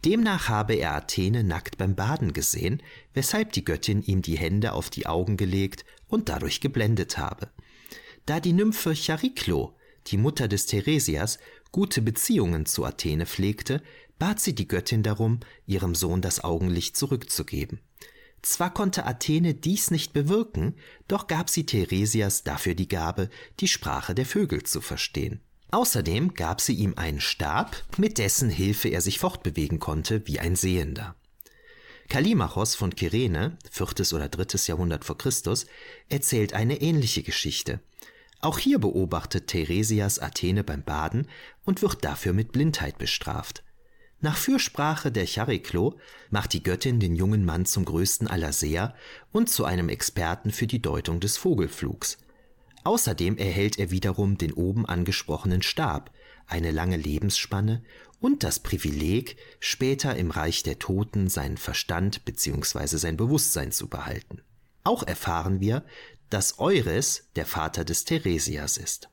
[0.06, 2.82] Demnach habe er Athene nackt beim Baden gesehen,
[3.14, 7.50] weshalb die Göttin ihm die Hände auf die Augen gelegt und dadurch geblendet habe.
[8.26, 9.76] Da die Nymphe Chariklo,
[10.08, 11.40] die Mutter des Theresias,
[11.72, 13.82] gute Beziehungen zu Athene pflegte,
[14.20, 17.80] bat sie die Göttin darum, ihrem Sohn das Augenlicht zurückzugeben.
[18.44, 20.76] Zwar konnte Athene dies nicht bewirken,
[21.08, 23.30] doch gab sie Theresias dafür die Gabe,
[23.62, 25.40] die Sprache der Vögel zu verstehen.
[25.72, 30.58] Außerdem gab sie ihm einen Stab, mit dessen Hilfe er sich fortbewegen konnte wie ein
[30.58, 31.16] Sehender.
[32.10, 33.88] Kalimachos von Kyrene, 4.
[34.14, 34.58] oder 3.
[34.68, 35.66] Jahrhundert vor Christus,
[36.10, 37.80] erzählt eine ähnliche Geschichte.
[38.42, 41.30] Auch hier beobachtet Theresias Athene beim Baden
[41.64, 43.64] und wird dafür mit Blindheit bestraft.
[44.24, 46.00] Nach Fürsprache der Chariklo
[46.30, 48.96] macht die Göttin den jungen Mann zum größten aller Seher
[49.34, 52.20] und zu einem Experten für die Deutung des Vogelflugs.
[52.86, 56.10] Außerdem erhält er wiederum den oben angesprochenen Stab,
[56.48, 57.84] eine lange Lebensspanne
[58.22, 62.96] und das Privileg, später im Reich der Toten seinen Verstand bzw.
[62.96, 64.42] sein Bewusstsein zu behalten.
[64.86, 65.84] Auch erfahren wir,
[66.30, 69.10] dass Eures der Vater des Theresias ist.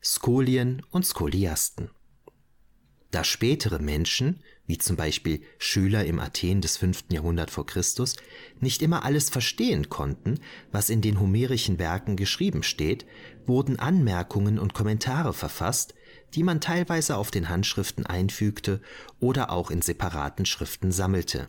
[0.00, 1.90] Skolien und Skoliasten
[3.10, 7.04] da spätere Menschen, wie zum Beispiel Schüler im Athen des 5.
[7.10, 8.16] Jahrhundert vor Christus,
[8.60, 10.40] nicht immer alles verstehen konnten,
[10.70, 13.06] was in den homerischen Werken geschrieben steht,
[13.46, 15.94] wurden Anmerkungen und Kommentare verfasst,
[16.34, 18.82] die man teilweise auf den Handschriften einfügte
[19.20, 21.48] oder auch in separaten Schriften sammelte.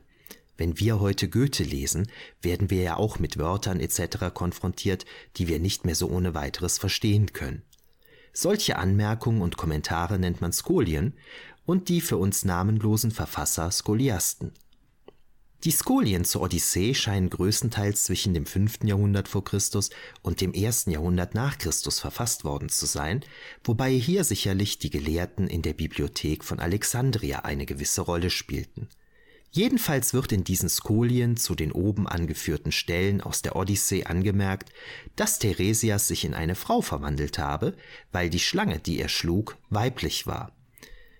[0.55, 2.09] Wenn wir heute Goethe lesen,
[2.41, 4.33] werden wir ja auch mit Wörtern etc.
[4.33, 5.05] konfrontiert,
[5.37, 7.63] die wir nicht mehr so ohne weiteres verstehen können.
[8.33, 11.13] Solche Anmerkungen und Kommentare nennt man Skolien
[11.69, 14.53] und die für uns namenlosen Verfasser Skoliasten.
[15.63, 18.85] Die Skolien zur Odyssee scheinen größtenteils zwischen dem 5.
[18.85, 19.91] Jahrhundert vor Christus
[20.23, 20.85] und dem 1.
[20.87, 23.21] Jahrhundert nach Christus verfasst worden zu sein,
[23.63, 28.89] wobei hier sicherlich die Gelehrten in der Bibliothek von Alexandria eine gewisse Rolle spielten.
[29.51, 34.71] Jedenfalls wird in diesen Skolien zu den oben angeführten Stellen aus der Odyssee angemerkt,
[35.15, 37.75] dass Theresias sich in eine Frau verwandelt habe,
[38.11, 40.55] weil die Schlange, die er schlug, weiblich war.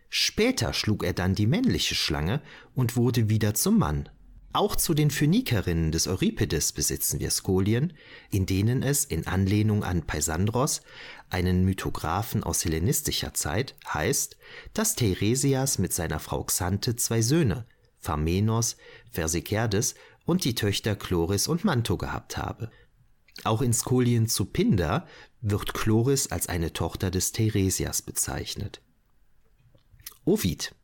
[0.10, 2.42] Später schlug er dann die männliche Schlange
[2.74, 4.10] und wurde wieder zum Mann.
[4.52, 7.94] Auch zu den Phönikerinnen des Euripides besitzen wir Skolien,
[8.32, 10.82] in denen es in Anlehnung an Peisandros,
[11.30, 14.38] einen Mythographen aus hellenistischer Zeit, heißt,
[14.74, 17.68] dass Theresias mit seiner Frau Xanthe zwei Söhne,
[18.00, 18.78] Phamenos,
[19.12, 19.94] Versikerdes
[20.26, 22.72] und die Töchter Chloris und Manto gehabt habe.
[23.44, 25.06] Auch in Skolien zu Pindar
[25.42, 28.82] wird Chloris als eine Tochter des Theresias bezeichnet.
[30.30, 30.76] Ovid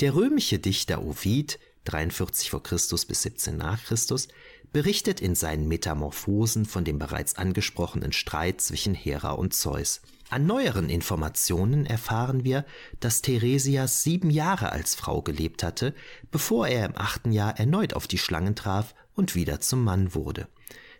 [0.00, 2.60] Der römische Dichter Ovid 43 v.
[2.60, 2.76] Chr.
[3.06, 4.28] bis 17 nach Christus
[4.72, 10.00] berichtet in seinen Metamorphosen von dem bereits angesprochenen Streit zwischen Hera und Zeus.
[10.30, 12.64] An neueren Informationen erfahren wir,
[12.98, 15.94] dass Theresias sieben Jahre als Frau gelebt hatte,
[16.30, 20.48] bevor er im achten Jahr erneut auf die Schlangen traf und wieder zum Mann wurde.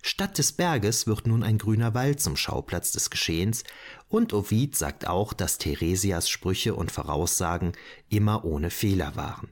[0.02, 3.64] Statt des Berges wird nun ein grüner Wald zum Schauplatz des Geschehens,
[4.08, 7.72] und Ovid sagt auch, dass Theresias Sprüche und Voraussagen
[8.08, 9.50] immer ohne Fehler waren.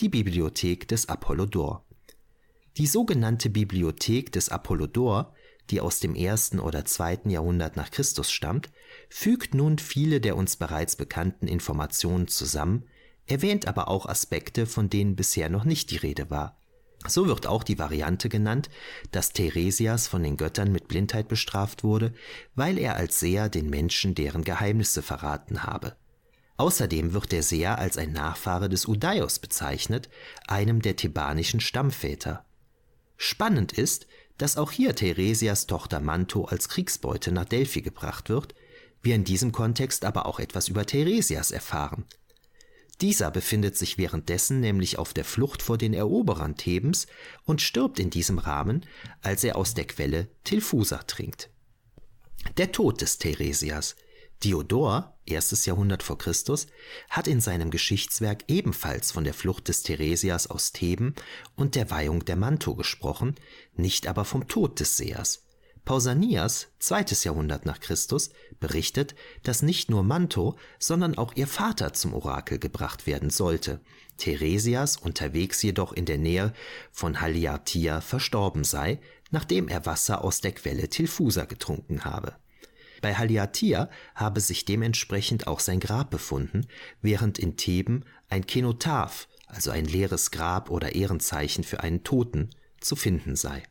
[0.00, 1.84] Die Bibliothek des Apollodor
[2.76, 5.34] Die sogenannte Bibliothek des Apollodor
[5.70, 8.70] die aus dem ersten oder zweiten Jahrhundert nach Christus stammt,
[9.08, 12.84] fügt nun viele der uns bereits bekannten Informationen zusammen,
[13.26, 16.58] erwähnt aber auch Aspekte, von denen bisher noch nicht die Rede war.
[17.06, 18.70] So wird auch die Variante genannt,
[19.10, 22.14] dass Theresias von den Göttern mit Blindheit bestraft wurde,
[22.54, 25.96] weil er als Seher den Menschen deren Geheimnisse verraten habe.
[26.56, 30.08] Außerdem wird der Seher als ein Nachfahre des Udaios bezeichnet,
[30.46, 32.44] einem der thebanischen Stammväter.
[33.16, 34.06] Spannend ist,
[34.38, 38.54] dass auch hier Theresias Tochter Manto als Kriegsbeute nach Delphi gebracht wird,
[39.02, 42.04] wir in diesem Kontext aber auch etwas über Theresias erfahren.
[43.04, 47.06] Dieser befindet sich währenddessen nämlich auf der Flucht vor den Eroberern Thebens
[47.44, 48.86] und stirbt in diesem Rahmen,
[49.20, 51.50] als er aus der Quelle Tilphusa trinkt.
[52.56, 53.96] Der Tod des Theresias
[54.42, 56.66] Diodor, erstes Jahrhundert vor Christus,
[57.10, 61.14] hat in seinem Geschichtswerk ebenfalls von der Flucht des Theresias aus Theben
[61.56, 63.34] und der Weihung der Manto gesprochen,
[63.76, 65.43] nicht aber vom Tod des Sehers.
[65.84, 72.14] Pausanias, zweites Jahrhundert nach Christus, berichtet, dass nicht nur Manto, sondern auch ihr Vater zum
[72.14, 73.80] Orakel gebracht werden sollte,
[74.16, 76.52] Theresias unterwegs jedoch in der Nähe
[76.90, 82.36] von Haliartia verstorben sei, nachdem er Wasser aus der Quelle Tilphusa getrunken habe.
[83.02, 86.66] Bei Haliartia habe sich dementsprechend auch sein Grab befunden,
[87.02, 92.96] während in Theben ein Kenotaph, also ein leeres Grab oder Ehrenzeichen für einen Toten, zu
[92.96, 93.62] finden sei.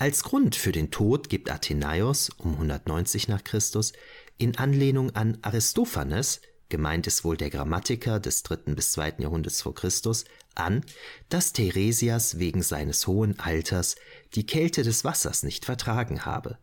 [0.00, 3.92] Als Grund für den Tod gibt Athenaios um 190 nach Christus
[4.38, 6.40] in Anlehnung an Aristophanes,
[6.70, 10.24] gemeint ist wohl der Grammatiker des dritten bis zweiten Jahrhunderts vor Christus,
[10.54, 10.86] an,
[11.28, 13.96] dass Theresias wegen seines hohen Alters
[14.34, 16.56] die Kälte des Wassers nicht vertragen habe.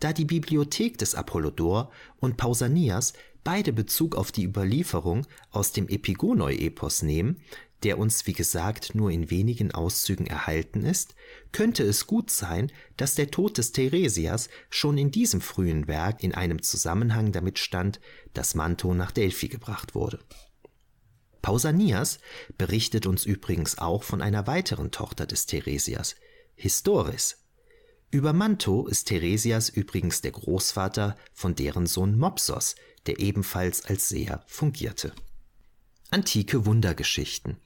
[0.00, 3.12] Da die Bibliothek des Apollodor und Pausanias
[3.44, 7.40] beide Bezug auf die Überlieferung aus dem Epigonoi-Epos nehmen,
[7.82, 11.14] der uns wie gesagt nur in wenigen Auszügen erhalten ist,
[11.52, 16.34] könnte es gut sein, dass der Tod des Theresias schon in diesem frühen Werk in
[16.34, 18.00] einem Zusammenhang damit stand,
[18.34, 20.20] dass Manto nach Delphi gebracht wurde.
[21.42, 22.18] Pausanias
[22.56, 26.14] berichtet uns übrigens auch von einer weiteren Tochter des Theresias,
[26.54, 27.42] Historis,
[28.14, 32.74] über Manto ist Theresias übrigens der Großvater von deren Sohn Mopsos,
[33.06, 35.14] der ebenfalls als Seher fungierte.
[36.10, 37.56] Antike Wundergeschichten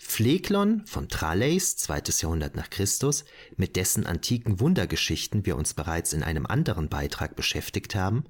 [0.00, 3.24] Phleklon von Tralles, zweites Jahrhundert nach Christus,
[3.56, 8.24] mit dessen antiken Wundergeschichten wir uns bereits in einem anderen Beitrag beschäftigt haben,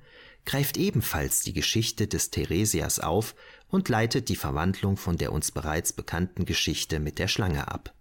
[0.46, 3.34] greift ebenfalls die Geschichte des Theresias auf
[3.68, 7.94] und leitet die Verwandlung von der uns bereits bekannten Geschichte mit der Schlange ab.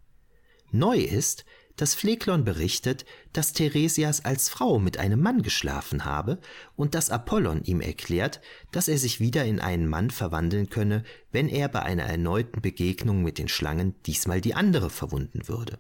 [0.72, 1.46] Neu ist,
[1.78, 6.40] dass Phleklon berichtet, dass Theresias als Frau mit einem Mann geschlafen habe
[6.76, 11.48] und dass Apollon ihm erklärt, dass er sich wieder in einen Mann verwandeln könne, wenn
[11.48, 15.78] er bei einer erneuten Begegnung mit den Schlangen diesmal die andere verwunden würde.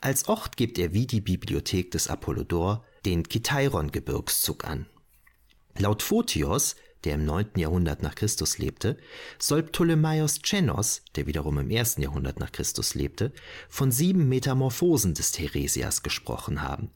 [0.00, 4.86] Als Ort gibt er wie die Bibliothek des Apollodor den Kitairon-Gebirgszug an.
[5.78, 6.76] Laut Photios
[7.06, 7.52] der im 9.
[7.56, 8.98] Jahrhundert nach Christus lebte,
[9.38, 11.98] soll Ptolemaios Chenos, der wiederum im 1.
[11.98, 13.32] Jahrhundert nach Christus lebte,
[13.68, 16.90] von sieben Metamorphosen des Theresias gesprochen haben.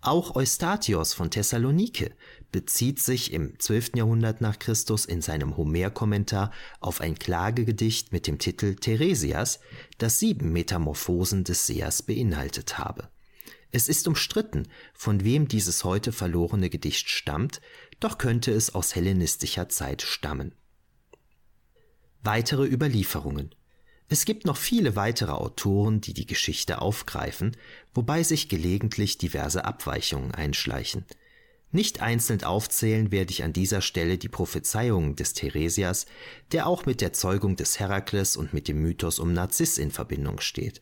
[0.00, 2.12] Auch Eustatios von Thessalonike
[2.50, 3.92] bezieht sich im 12.
[3.94, 9.60] Jahrhundert nach Christus in seinem Homer-Kommentar auf ein Klagegedicht mit dem Titel Theresias,
[9.98, 13.08] das sieben Metamorphosen des Sehers beinhaltet habe.
[13.76, 17.60] Es ist umstritten, von wem dieses heute verlorene Gedicht stammt,
[18.00, 20.54] doch könnte es aus hellenistischer Zeit stammen.
[22.22, 23.54] Weitere Überlieferungen.
[24.08, 27.54] Es gibt noch viele weitere Autoren, die die Geschichte aufgreifen,
[27.92, 31.04] wobei sich gelegentlich diverse Abweichungen einschleichen.
[31.70, 36.06] Nicht einzeln aufzählen werde ich an dieser Stelle die Prophezeiungen des Theresias,
[36.50, 40.40] der auch mit der Zeugung des Herakles und mit dem Mythos um Narziss in Verbindung
[40.40, 40.80] steht.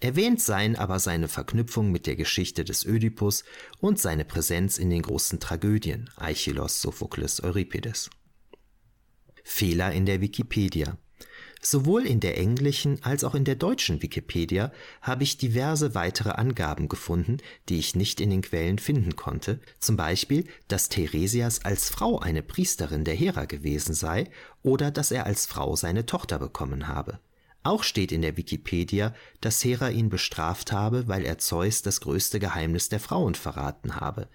[0.00, 3.42] Erwähnt seien aber seine Verknüpfung mit der Geschichte des Ödipus
[3.80, 8.08] und seine Präsenz in den großen Tragödien Aeschylus, Sophokles, Euripides.
[9.42, 10.98] Fehler in der Wikipedia
[11.60, 14.70] Sowohl in der englischen als auch in der deutschen Wikipedia
[15.02, 17.38] habe ich diverse weitere Angaben gefunden,
[17.68, 22.42] die ich nicht in den Quellen finden konnte, zum Beispiel, dass Theresias als Frau eine
[22.42, 24.30] Priesterin der Hera gewesen sei
[24.62, 27.18] oder dass er als Frau seine Tochter bekommen habe.
[27.68, 32.40] Auch steht in der Wikipedia, dass Hera ihn bestraft habe, weil er Zeus das größte
[32.40, 34.30] Geheimnis der Frauen verraten habe.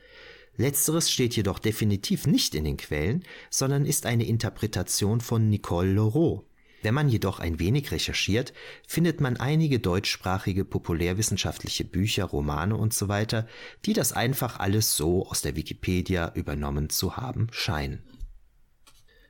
[0.55, 6.43] Letzteres steht jedoch definitiv nicht in den Quellen, sondern ist eine Interpretation von Nicole Leroux.
[6.83, 8.53] Wenn man jedoch ein wenig recherchiert,
[8.87, 13.45] findet man einige deutschsprachige populärwissenschaftliche Bücher, Romane usw., so
[13.87, 18.03] die das einfach alles so aus der Wikipedia übernommen zu haben scheinen.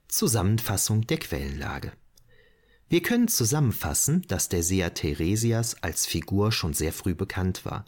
[0.09, 1.93] Zusammenfassung der Quellenlage
[2.89, 7.85] Wir können zusammenfassen, dass der Seher Theresias als Figur schon sehr früh bekannt war.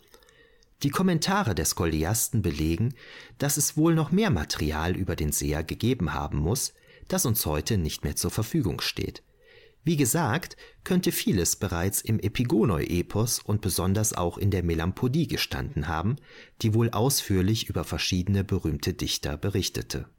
[0.84, 2.93] Die Kommentare der Skoliasten belegen,
[3.38, 6.74] dass es wohl noch mehr Material über den Seher gegeben haben muss,
[7.08, 9.24] das uns heute nicht mehr zur Verfügung steht.
[9.84, 16.16] Wie gesagt, könnte vieles bereits im Epigonoi-Epos und besonders auch in der Melampodie gestanden haben,
[16.64, 20.10] die wohl ausführlich über verschiedene berühmte Dichter berichtete.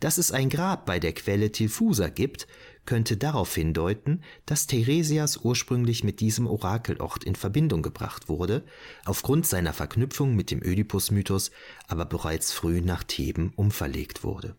[0.00, 2.46] Dass es ein Grab bei der Quelle Tilfusa gibt,
[2.84, 8.64] könnte darauf hindeuten, dass Theresias ursprünglich mit diesem Orakelort in Verbindung gebracht wurde,
[9.04, 11.50] aufgrund seiner Verknüpfung mit dem Ödipus-Mythos
[11.86, 14.56] aber bereits früh nach Theben umverlegt wurde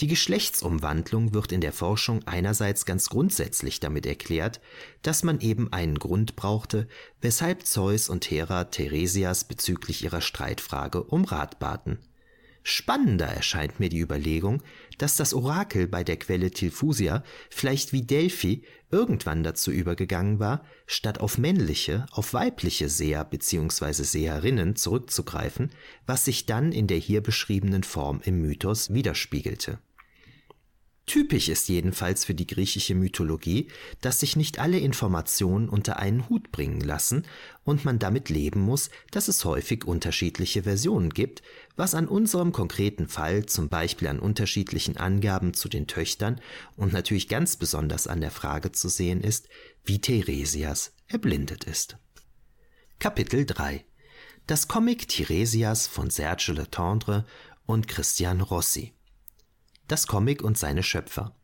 [0.00, 4.60] die Geschlechtsumwandlung wird in der Forschung einerseits ganz grundsätzlich damit erklärt,
[5.02, 6.86] dass man eben einen Grund brauchte,
[7.20, 11.98] weshalb Zeus und Hera Theresias bezüglich ihrer Streitfrage um Rat baten.
[12.70, 14.62] Spannender erscheint mir die Überlegung,
[14.98, 21.18] dass das Orakel bei der Quelle Tilfusia vielleicht wie Delphi irgendwann dazu übergegangen war, statt
[21.18, 24.02] auf männliche, auf weibliche Seher bzw.
[24.02, 25.70] Seherinnen zurückzugreifen,
[26.04, 29.78] was sich dann in der hier beschriebenen Form im Mythos widerspiegelte
[31.08, 33.68] Typisch ist jedenfalls für die griechische Mythologie,
[34.02, 37.24] dass sich nicht alle Informationen unter einen Hut bringen lassen
[37.64, 41.40] und man damit leben muss, dass es häufig unterschiedliche Versionen gibt,
[41.76, 46.42] was an unserem konkreten Fall zum Beispiel an unterschiedlichen Angaben zu den Töchtern
[46.76, 49.48] und natürlich ganz besonders an der Frage zu sehen ist,
[49.86, 51.96] wie Theresias erblindet ist.
[52.98, 53.82] Kapitel 3
[54.46, 57.24] Das Comic Tiresias von Serge Letendre
[57.64, 58.92] und Christian Rossi
[59.88, 61.34] das Comic und seine Schöpfer.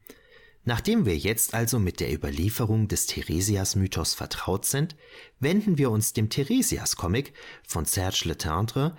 [0.66, 4.96] Nachdem wir jetzt also mit der Überlieferung des Theresias-Mythos vertraut sind,
[5.38, 7.34] wenden wir uns dem Theresias-Comic
[7.66, 8.96] von Serge Letendre,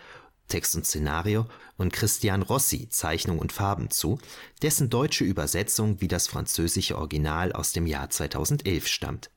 [0.48, 4.20] Text und Szenario, und Christian Rossi, Zeichnung und Farben zu,
[4.62, 9.32] dessen deutsche Übersetzung wie das französische Original aus dem Jahr 2011 stammt.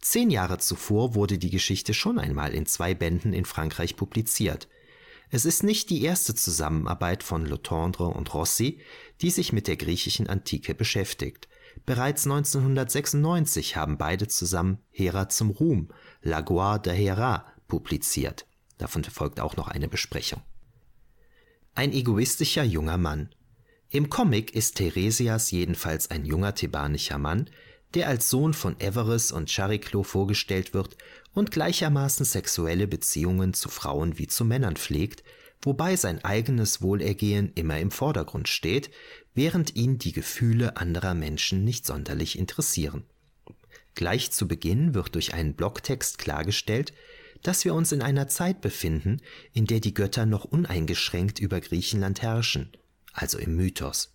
[0.00, 4.68] Zehn Jahre zuvor wurde die Geschichte schon einmal in zwei Bänden in Frankreich publiziert.
[5.30, 8.80] Es ist nicht die erste Zusammenarbeit von Letendre und Rossi,
[9.20, 11.48] die sich mit der griechischen Antike beschäftigt.
[11.84, 15.88] Bereits 1996 haben beide zusammen Hera zum Ruhm,
[16.22, 18.46] La Gloire de Hera, publiziert.
[18.78, 20.40] Davon folgt auch noch eine Besprechung.
[21.74, 23.28] Ein egoistischer junger Mann.
[23.90, 27.50] Im Comic ist Theresias jedenfalls ein junger thebanischer Mann,
[27.94, 30.96] der als Sohn von Everes und Chariklo vorgestellt wird
[31.32, 35.22] und gleichermaßen sexuelle Beziehungen zu Frauen wie zu Männern pflegt,
[35.62, 38.90] wobei sein eigenes Wohlergehen immer im Vordergrund steht,
[39.34, 43.04] während ihn die Gefühle anderer Menschen nicht sonderlich interessieren.
[43.94, 46.92] Gleich zu Beginn wird durch einen Blocktext klargestellt,
[47.42, 49.20] dass wir uns in einer Zeit befinden,
[49.52, 52.72] in der die Götter noch uneingeschränkt über Griechenland herrschen,
[53.12, 54.14] also im Mythos.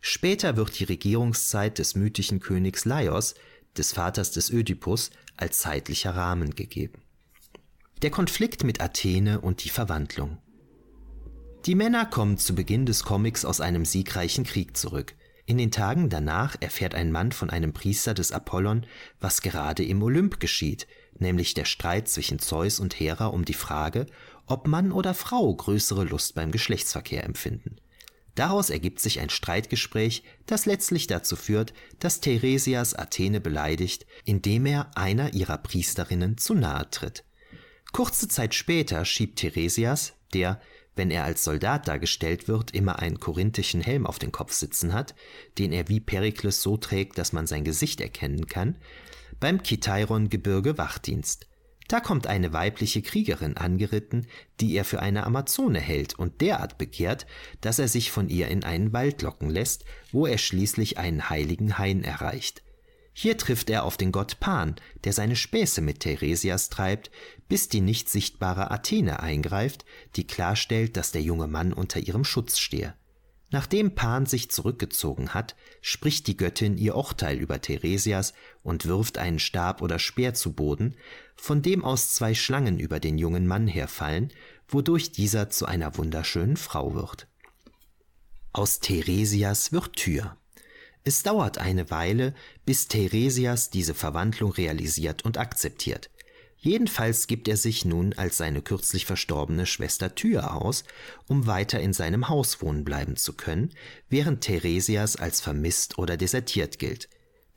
[0.00, 3.34] Später wird die Regierungszeit des mythischen Königs Laios,
[3.76, 7.02] des Vaters des Ödipus, als zeitlicher Rahmen gegeben.
[8.02, 10.38] Der Konflikt mit Athene und die Verwandlung.
[11.66, 15.14] Die Männer kommen zu Beginn des Comics aus einem siegreichen Krieg zurück.
[15.46, 18.86] In den Tagen danach erfährt ein Mann von einem Priester des Apollon,
[19.20, 20.86] was gerade im Olymp geschieht,
[21.18, 24.06] nämlich der Streit zwischen Zeus und Hera um die Frage,
[24.46, 27.76] ob Mann oder Frau größere Lust beim Geschlechtsverkehr empfinden.
[28.34, 34.96] Daraus ergibt sich ein Streitgespräch, das letztlich dazu führt, dass Theresias Athene beleidigt, indem er
[34.96, 37.24] einer ihrer Priesterinnen zu nahe tritt.
[37.92, 40.60] Kurze Zeit später schiebt Theresias, der,
[40.96, 45.14] wenn er als Soldat dargestellt wird, immer einen korinthischen Helm auf den Kopf sitzen hat,
[45.58, 48.76] den er wie Perikles so trägt, dass man sein Gesicht erkennen kann,
[49.40, 51.48] beim Kitairon-Gebirge Wachdienst.
[51.92, 54.26] Da kommt eine weibliche Kriegerin angeritten,
[54.60, 57.26] die er für eine Amazone hält und derart begehrt,
[57.60, 61.76] dass er sich von ihr in einen Wald locken lässt, wo er schließlich einen heiligen
[61.76, 62.62] Hain erreicht.
[63.12, 67.10] Hier trifft er auf den Gott Pan, der seine Späße mit Theresias treibt,
[67.46, 69.84] bis die nicht sichtbare Athene eingreift,
[70.16, 72.94] die klarstellt, dass der junge Mann unter ihrem Schutz stehe.
[73.52, 78.32] Nachdem Pan sich zurückgezogen hat, spricht die Göttin ihr Urteil über Theresias
[78.62, 80.96] und wirft einen Stab oder Speer zu Boden,
[81.36, 84.32] von dem aus zwei Schlangen über den jungen Mann herfallen,
[84.68, 87.28] wodurch dieser zu einer wunderschönen Frau wird.
[88.54, 90.38] Aus Theresias wird Tür.
[91.04, 92.34] Es dauert eine Weile,
[92.64, 96.08] bis Theresias diese Verwandlung realisiert und akzeptiert.
[96.64, 100.84] Jedenfalls gibt er sich nun als seine kürzlich verstorbene Schwester Thyr aus,
[101.26, 103.70] um weiter in seinem Haus wohnen bleiben zu können,
[104.08, 107.08] während Theresias als vermisst oder desertiert gilt.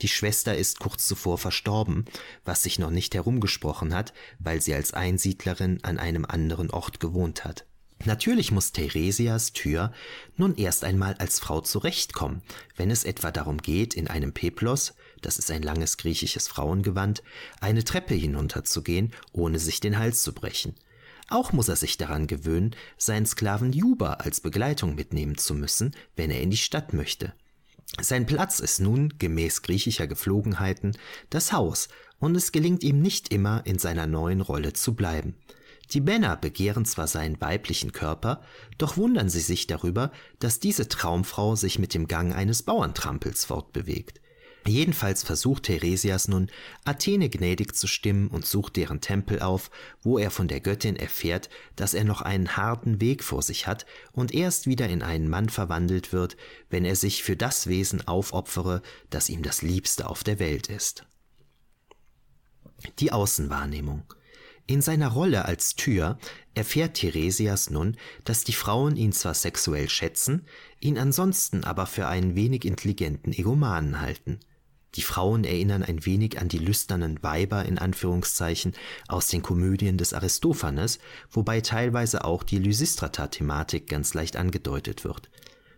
[0.02, 2.06] Die Schwester ist kurz zuvor verstorben,
[2.46, 7.46] was sich noch nicht herumgesprochen hat, weil sie als Einsiedlerin an einem anderen Ort gewohnt
[7.46, 7.68] hat.
[8.04, 9.94] Natürlich muss Theresias Tür
[10.36, 12.42] nun erst einmal als Frau zurechtkommen,
[12.76, 14.96] wenn es etwa darum geht, in einem Peplos,
[15.26, 17.24] das ist ein langes griechisches Frauengewand,
[17.60, 20.76] eine Treppe hinunterzugehen, ohne sich den Hals zu brechen.
[21.28, 26.30] Auch muss er sich daran gewöhnen, seinen Sklaven Juba als Begleitung mitnehmen zu müssen, wenn
[26.30, 27.34] er in die Stadt möchte.
[28.00, 30.98] Sein Platz ist nun, gemäß griechischer Geflogenheiten,
[31.30, 31.88] das Haus,
[32.20, 35.36] und es gelingt ihm nicht immer, in seiner neuen Rolle zu bleiben.
[35.92, 38.42] Die Männer begehren zwar seinen weiblichen Körper,
[38.78, 44.20] doch wundern sie sich darüber, dass diese Traumfrau sich mit dem Gang eines Bauerntrampels fortbewegt.
[44.68, 46.50] Jedenfalls versucht Theresias nun,
[46.86, 49.70] Athene gnädig zu stimmen und sucht deren Tempel auf,
[50.02, 53.86] wo er von der Göttin erfährt, dass er noch einen harten Weg vor sich hat
[54.12, 56.36] und erst wieder in einen Mann verwandelt wird,
[56.72, 61.06] wenn er sich für das Wesen aufopfere, das ihm das Liebste auf der Welt ist.
[63.00, 64.04] Die Außenwahrnehmung
[64.68, 66.18] in seiner Rolle als Tür
[66.56, 70.48] erfährt Theresias nun, dass die Frauen ihn zwar sexuell schätzen,
[70.80, 74.40] ihn ansonsten aber für einen wenig intelligenten Egomanen halten.
[74.96, 78.74] Die Frauen erinnern ein wenig an die lüsternen Weiber in Anführungszeichen
[79.08, 85.30] aus den Komödien des Aristophanes, wobei teilweise auch die Lysistrata-Thematik ganz leicht angedeutet wird.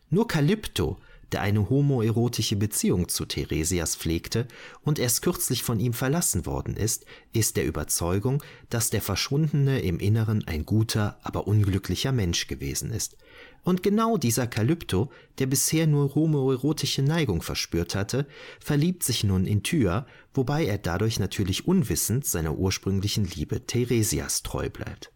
[0.09, 0.97] Nur Kalypto
[1.31, 4.47] der eine homoerotische Beziehung zu Theresias pflegte
[4.81, 9.99] und erst kürzlich von ihm verlassen worden ist, ist der Überzeugung, dass der Verschwundene im
[9.99, 13.17] Inneren ein guter, aber unglücklicher Mensch gewesen ist.
[13.63, 18.25] Und genau dieser Kalypto, der bisher nur homoerotische Neigung verspürt hatte,
[18.59, 24.69] verliebt sich nun in Thyr, wobei er dadurch natürlich unwissend seiner ursprünglichen Liebe Theresias treu
[24.69, 25.11] bleibt.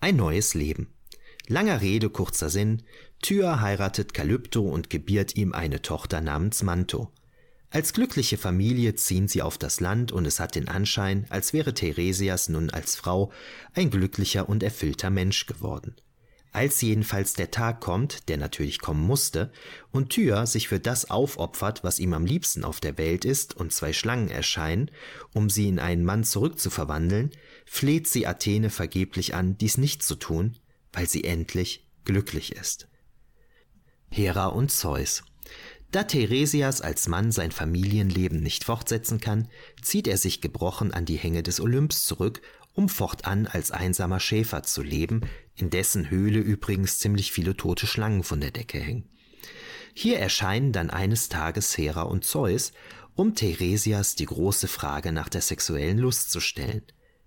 [0.00, 0.93] Ein neues Leben.
[1.46, 2.82] Langer Rede, kurzer Sinn.
[3.20, 7.10] Thyr heiratet Kalypto und gebiert ihm eine Tochter namens Manto.
[7.68, 11.74] Als glückliche Familie ziehen sie auf das Land und es hat den Anschein, als wäre
[11.74, 13.30] Theresias nun als Frau
[13.74, 15.96] ein glücklicher und erfüllter Mensch geworden.
[16.52, 19.50] Als jedenfalls der Tag kommt, der natürlich kommen musste,
[19.90, 23.72] und Thyr sich für das aufopfert, was ihm am liebsten auf der Welt ist, und
[23.72, 24.90] zwei Schlangen erscheinen,
[25.32, 27.32] um sie in einen Mann zurückzuverwandeln,
[27.66, 30.56] fleht sie Athene vergeblich an, dies nicht zu tun,
[30.94, 32.88] weil sie endlich glücklich ist.
[34.10, 35.24] Hera und Zeus.
[35.90, 39.48] Da Theresias als Mann sein Familienleben nicht fortsetzen kann,
[39.80, 42.42] zieht er sich gebrochen an die Hänge des Olymps zurück,
[42.72, 45.22] um fortan als einsamer Schäfer zu leben,
[45.54, 49.08] in dessen Höhle übrigens ziemlich viele tote Schlangen von der Decke hängen.
[49.94, 52.72] Hier erscheinen dann eines Tages Hera und Zeus,
[53.14, 56.82] um Theresias die große Frage nach der sexuellen Lust zu stellen.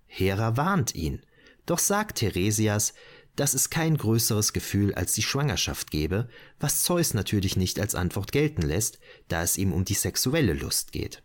[0.06, 1.22] Hera warnt ihn,
[1.64, 2.92] doch sagt Theresias,
[3.38, 6.28] dass es kein größeres Gefühl als die Schwangerschaft gebe,
[6.58, 10.90] was Zeus natürlich nicht als Antwort gelten lässt, da es ihm um die sexuelle Lust
[10.90, 11.22] geht.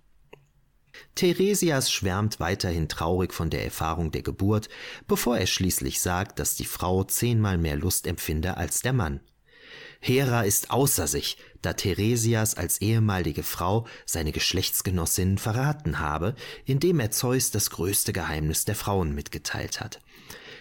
[1.15, 4.69] Theresias schwärmt weiterhin traurig von der Erfahrung der Geburt,
[5.07, 9.19] bevor er schließlich sagt, dass die Frau zehnmal mehr Lust empfinde als der Mann.
[9.99, 16.35] Hera ist außer sich, da Theresias als ehemalige Frau seine Geschlechtsgenossinnen verraten habe,
[16.65, 19.99] indem er Zeus das größte Geheimnis der Frauen mitgeteilt hat.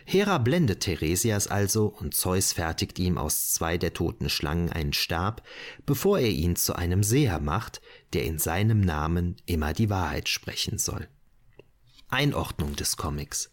[0.04, 5.42] Hera blendet Theresias also und Zeus fertigt ihm aus zwei der toten Schlangen einen Stab,
[5.86, 7.80] bevor er ihn zu einem Seher macht,
[8.12, 11.08] der in seinem Namen immer die Wahrheit sprechen soll.
[12.08, 13.52] Einordnung des Comics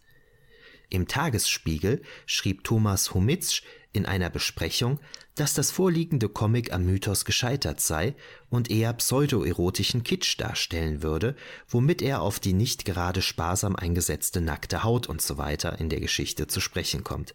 [0.90, 3.62] im Tagesspiegel schrieb Thomas Humitsch
[3.92, 5.00] in einer Besprechung,
[5.34, 8.14] dass das vorliegende Comic am Mythos gescheitert sei
[8.48, 11.34] und eher pseudoerotischen Kitsch darstellen würde,
[11.68, 15.56] womit er auf die nicht gerade sparsam eingesetzte nackte Haut usw.
[15.78, 17.34] In der Geschichte zu sprechen kommt.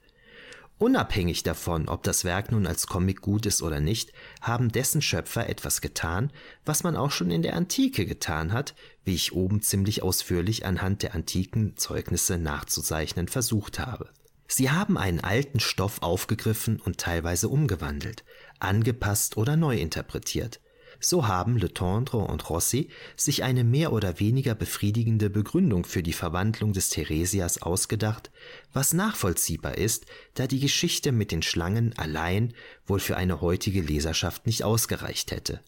[0.77, 5.47] Unabhängig davon, ob das Werk nun als Comic gut ist oder nicht, haben dessen Schöpfer
[5.47, 6.31] etwas getan,
[6.65, 8.75] was man auch schon in der Antike getan hat,
[9.05, 14.09] wie ich oben ziemlich ausführlich anhand der antiken Zeugnisse nachzuzeichnen versucht habe.
[14.47, 18.23] Sie haben einen alten Stoff aufgegriffen und teilweise umgewandelt,
[18.59, 20.59] angepasst oder neu interpretiert.
[20.99, 26.13] So haben Le Tendre und Rossi sich eine mehr oder weniger befriedigende Begründung für die
[26.13, 28.31] Verwandlung des Theresias ausgedacht,
[28.71, 32.53] was nachvollziehbar ist, da die Geschichte mit den Schlangen allein
[32.85, 35.59] wohl für eine heutige Leserschaft nicht ausgereicht hätte.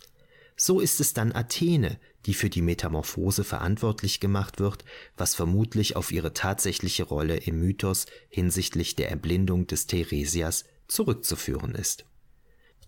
[0.55, 6.11] So ist es dann Athene, die für die Metamorphose verantwortlich gemacht wird, was vermutlich auf
[6.11, 12.05] ihre tatsächliche Rolle im Mythos hinsichtlich der Erblindung des Theresias zurückzuführen ist.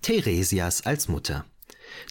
[0.02, 1.46] Theresias als Mutter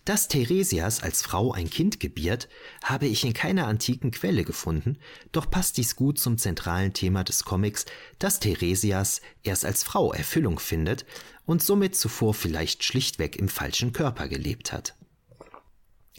[0.05, 2.49] dass Theresias als Frau ein Kind gebiert,
[2.83, 4.99] habe ich in keiner antiken Quelle gefunden,
[5.33, 7.85] doch passt dies gut zum zentralen Thema des Comics,
[8.18, 11.05] dass Theresias erst als Frau Erfüllung findet
[11.47, 14.97] und somit zuvor vielleicht schlichtweg im falschen Körper gelebt hat.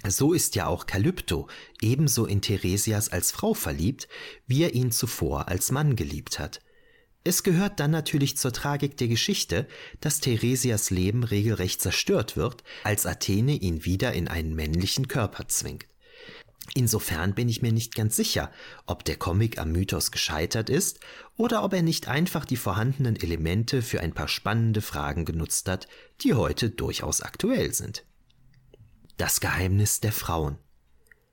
[0.07, 1.47] So ist ja auch Kalypto
[1.81, 4.07] ebenso in Theresias als Frau verliebt,
[4.47, 6.61] wie er ihn zuvor als Mann geliebt hat.
[7.25, 9.67] Es gehört dann natürlich zur Tragik der Geschichte,
[9.99, 15.85] dass Theresias Leben regelrecht zerstört wird, als Athene ihn wieder in einen männlichen Körper zwingt.
[16.75, 18.51] Insofern bin ich mir nicht ganz sicher,
[18.85, 20.99] ob der Comic am Mythos gescheitert ist
[21.35, 25.87] oder ob er nicht einfach die vorhandenen Elemente für ein paar spannende Fragen genutzt hat,
[26.21, 28.05] die heute durchaus aktuell sind.
[29.19, 30.57] Das Geheimnis der Frauen.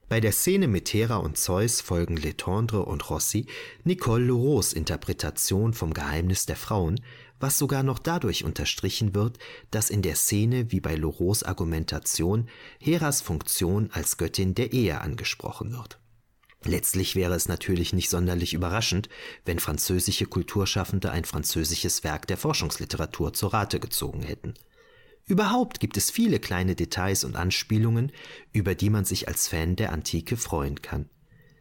[0.08, 3.46] Bei der Szene mit Hera und Zeus folgen Letendre und Rossi
[3.84, 7.00] Nicole Leroux's Interpretation vom Geheimnis der Frauen,
[7.38, 9.38] was sogar noch dadurch unterstrichen wird,
[9.70, 12.48] dass in der Szene wie bei Leroux's Argumentation
[12.80, 16.00] Heras Funktion als Göttin der Ehe angesprochen wird.
[16.64, 19.08] Letztlich wäre es natürlich nicht sonderlich überraschend,
[19.44, 24.54] wenn französische Kulturschaffende ein französisches Werk der Forschungsliteratur zur Rate gezogen hätten.
[25.28, 28.12] Überhaupt gibt es viele kleine Details und Anspielungen,
[28.52, 31.08] über die man sich als Fan der Antike freuen kann.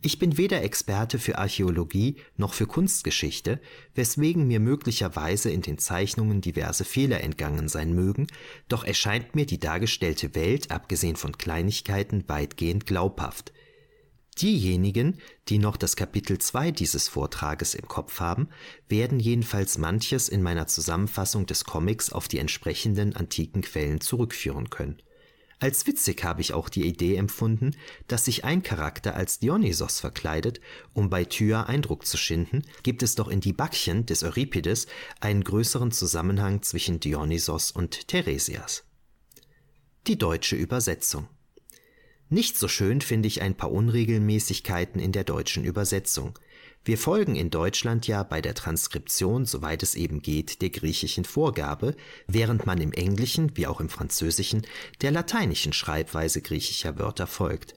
[0.04, 3.60] Ich bin weder Experte für Archäologie noch für Kunstgeschichte,
[3.96, 8.28] weswegen mir möglicherweise in den Zeichnungen diverse Fehler entgangen sein mögen,
[8.68, 13.52] doch erscheint mir die dargestellte Welt, abgesehen von Kleinigkeiten, weitgehend glaubhaft.
[14.42, 15.18] Diejenigen,
[15.48, 18.50] die noch das Kapitel 2 dieses Vortrages im Kopf haben,
[18.90, 25.02] werden jedenfalls manches in meiner Zusammenfassung des Comics auf die entsprechenden antiken Quellen zurückführen können.
[25.60, 27.78] Als witzig habe ich auch die Idee empfunden,
[28.08, 30.60] dass sich ein Charakter als Dionysos verkleidet,
[30.94, 34.88] um bei Thyr Eindruck zu schinden, gibt es doch in die Backchen des Euripides
[35.22, 38.84] einen größeren Zusammenhang zwischen Dionysos und Theresias.
[40.08, 41.30] Die deutsche Übersetzung
[42.30, 46.38] nicht so schön finde ich ein paar Unregelmäßigkeiten in der deutschen Übersetzung.
[46.84, 51.96] Wir folgen in Deutschland ja bei der Transkription, soweit es eben geht, der griechischen Vorgabe,
[52.28, 54.68] während man im Englischen wie auch im Französischen
[55.02, 57.76] der lateinischen Schreibweise griechischer Wörter folgt.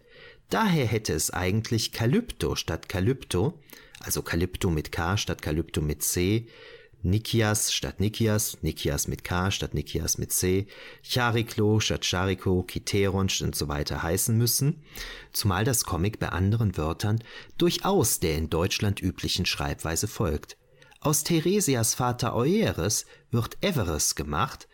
[0.51, 3.59] Daher hätte es eigentlich Kalypto statt Kalypto,
[4.01, 6.47] also Kalypto mit K statt Kalypto mit C,
[7.03, 10.67] Nikias statt Nikias, Nikias mit K statt Nikias mit C,
[11.03, 14.83] Chariklo statt Chariko, Kiteron und so weiter heißen müssen,
[15.33, 17.23] zumal das Comic bei anderen Wörtern
[17.57, 20.57] durchaus der in Deutschland üblichen Schreibweise folgt.
[21.01, 24.67] Aus Theresias Vater Eueres wird Everes gemacht,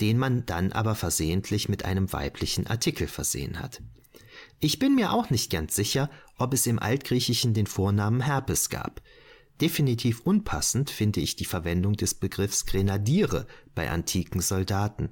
[0.00, 3.82] den man dann aber versehentlich mit einem weiblichen Artikel versehen hat.
[4.60, 6.08] Ich bin mir auch nicht ganz sicher,
[6.38, 9.02] ob es im Altgriechischen den Vornamen Herpes gab.
[9.60, 15.10] Definitiv unpassend finde ich die Verwendung des Begriffs Grenadiere bei antiken Soldaten.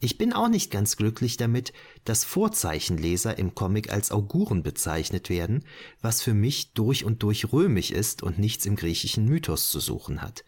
[0.00, 1.72] Ich bin auch nicht ganz glücklich damit,
[2.04, 5.64] dass Vorzeichenleser im Comic als Auguren bezeichnet werden,
[6.02, 10.20] was für mich durch und durch römisch ist und nichts im griechischen Mythos zu suchen
[10.20, 10.44] hat.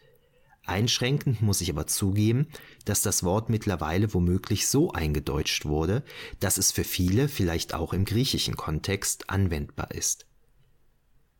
[0.67, 2.49] Einschränkend muss ich aber zugeben,
[2.83, 6.03] dass das Wort mittlerweile womöglich so eingedeutscht wurde,
[6.41, 10.27] dass es für viele vielleicht auch im griechischen Kontext anwendbar ist.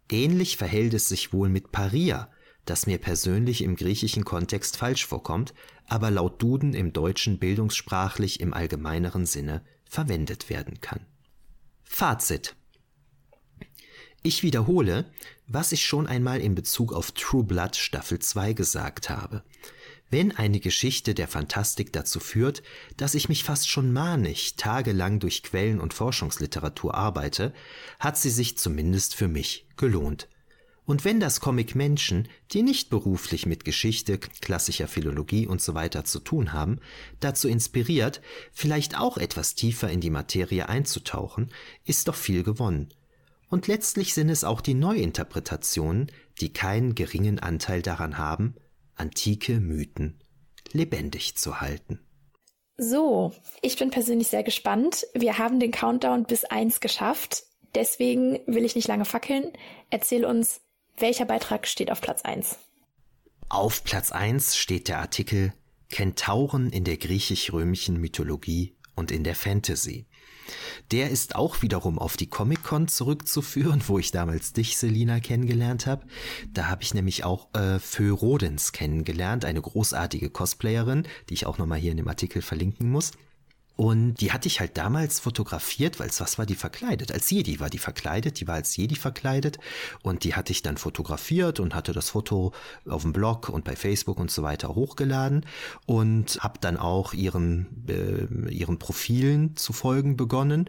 [0.10, 2.30] Ähnlich verhält es sich wohl mit Paria,
[2.66, 5.54] das mir persönlich im griechischen Kontext falsch vorkommt,
[5.86, 11.06] aber laut Duden im Deutschen bildungssprachlich im allgemeineren Sinne verwendet werden kann.
[11.84, 12.56] Fazit
[14.22, 15.12] Ich wiederhole,
[15.48, 19.44] was ich schon einmal in Bezug auf True Blood Staffel 2 gesagt habe.
[20.10, 22.64] Wenn eine Geschichte der Fantastik dazu führt,
[22.96, 27.54] dass ich mich fast schon manig tagelang durch Quellen und Forschungsliteratur arbeite,
[28.00, 30.28] hat sie sich zumindest für mich gelohnt.
[30.86, 35.90] Und wenn das Comic Menschen, die nicht beruflich mit Geschichte, klassischer Philologie usw.
[35.94, 36.80] So zu tun haben,
[37.20, 38.22] dazu inspiriert,
[38.54, 41.50] vielleicht auch etwas tiefer in die Materie einzutauchen,
[41.84, 42.88] ist doch viel gewonnen.
[43.50, 46.10] Und letztlich sind es auch die Neuinterpretationen,
[46.40, 48.56] die keinen geringen Anteil daran haben,
[48.96, 50.20] antike Mythen
[50.72, 52.00] lebendig zu halten.
[52.78, 55.08] So, ich bin persönlich sehr gespannt.
[55.14, 57.47] Wir haben den Countdown bis eins geschafft.
[57.76, 59.52] Deswegen will ich nicht lange fackeln.
[59.90, 60.62] Erzähl uns,
[60.98, 62.58] welcher Beitrag steht auf Platz eins?
[63.50, 65.54] Auf Platz eins steht der Artikel
[65.90, 70.06] Kentauren in der griechisch-römischen Mythologie und in der Fantasy.
[70.92, 76.08] Der ist auch wiederum auf die Comic-Con zurückzuführen, wo ich damals dich, Selina, kennengelernt habe.
[76.52, 78.16] Da habe ich nämlich auch äh, Fö
[78.72, 83.12] kennengelernt, eine großartige Cosplayerin, die ich auch nochmal hier in dem Artikel verlinken muss.
[83.78, 87.12] Und die hatte ich halt damals fotografiert, weil was war die verkleidet?
[87.12, 89.60] Als Jedi war die verkleidet, die war als Jedi verkleidet
[90.02, 92.54] und die hatte ich dann fotografiert und hatte das Foto
[92.90, 95.46] auf dem Blog und bei Facebook und so weiter hochgeladen
[95.86, 100.68] und habe dann auch ihren, äh, ihren Profilen zu folgen begonnen,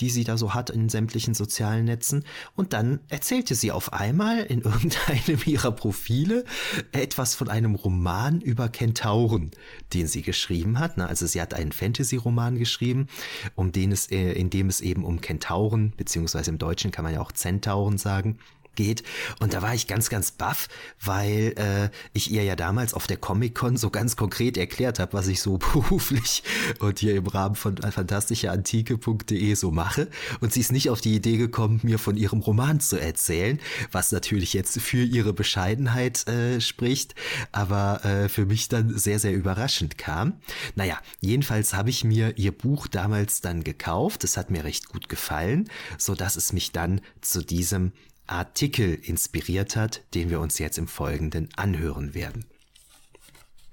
[0.00, 2.24] die sie da so hat in sämtlichen sozialen Netzen.
[2.56, 6.44] Und dann erzählte sie auf einmal in irgendeinem ihrer Profile
[6.90, 9.52] etwas von einem Roman über Kentauren,
[9.94, 10.98] den sie geschrieben hat.
[10.98, 13.06] Also sie hat einen Fantasy-Roman Roman geschrieben,
[13.54, 17.14] um den es, äh, in dem es eben um Kentauren, beziehungsweise im Deutschen kann man
[17.14, 18.38] ja auch Zentauren sagen,
[18.78, 19.02] geht.
[19.40, 20.68] Und da war ich ganz, ganz baff,
[21.04, 25.26] weil äh, ich ihr ja damals auf der Comic-Con so ganz konkret erklärt habe, was
[25.26, 26.44] ich so beruflich
[26.78, 30.08] und hier im Rahmen von fantastischeantike.de so mache.
[30.40, 33.58] Und sie ist nicht auf die Idee gekommen, mir von ihrem Roman zu erzählen,
[33.90, 37.16] was natürlich jetzt für ihre Bescheidenheit äh, spricht,
[37.50, 40.34] aber äh, für mich dann sehr, sehr überraschend kam.
[40.76, 44.22] Naja, jedenfalls habe ich mir ihr Buch damals dann gekauft.
[44.22, 45.68] Es hat mir recht gut gefallen,
[45.98, 47.92] so dass es mich dann zu diesem
[48.28, 52.44] Artikel inspiriert hat, den wir uns jetzt im Folgenden anhören werden.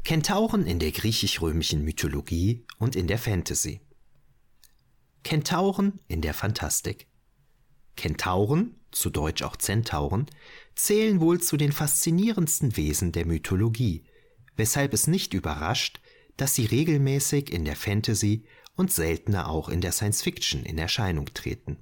[0.03, 3.81] Kentauren in der griechisch-römischen Mythologie und in der Fantasy.
[5.23, 7.07] Kentauren in der Fantastik.
[7.95, 10.27] Kentauren, zu Deutsch auch Zentauren,
[10.75, 14.03] zählen wohl zu den faszinierendsten Wesen der Mythologie,
[14.55, 15.99] weshalb es nicht überrascht,
[16.37, 18.43] dass sie regelmäßig in der Fantasy
[18.75, 21.79] und seltener auch in der Science Fiction in Erscheinung treten.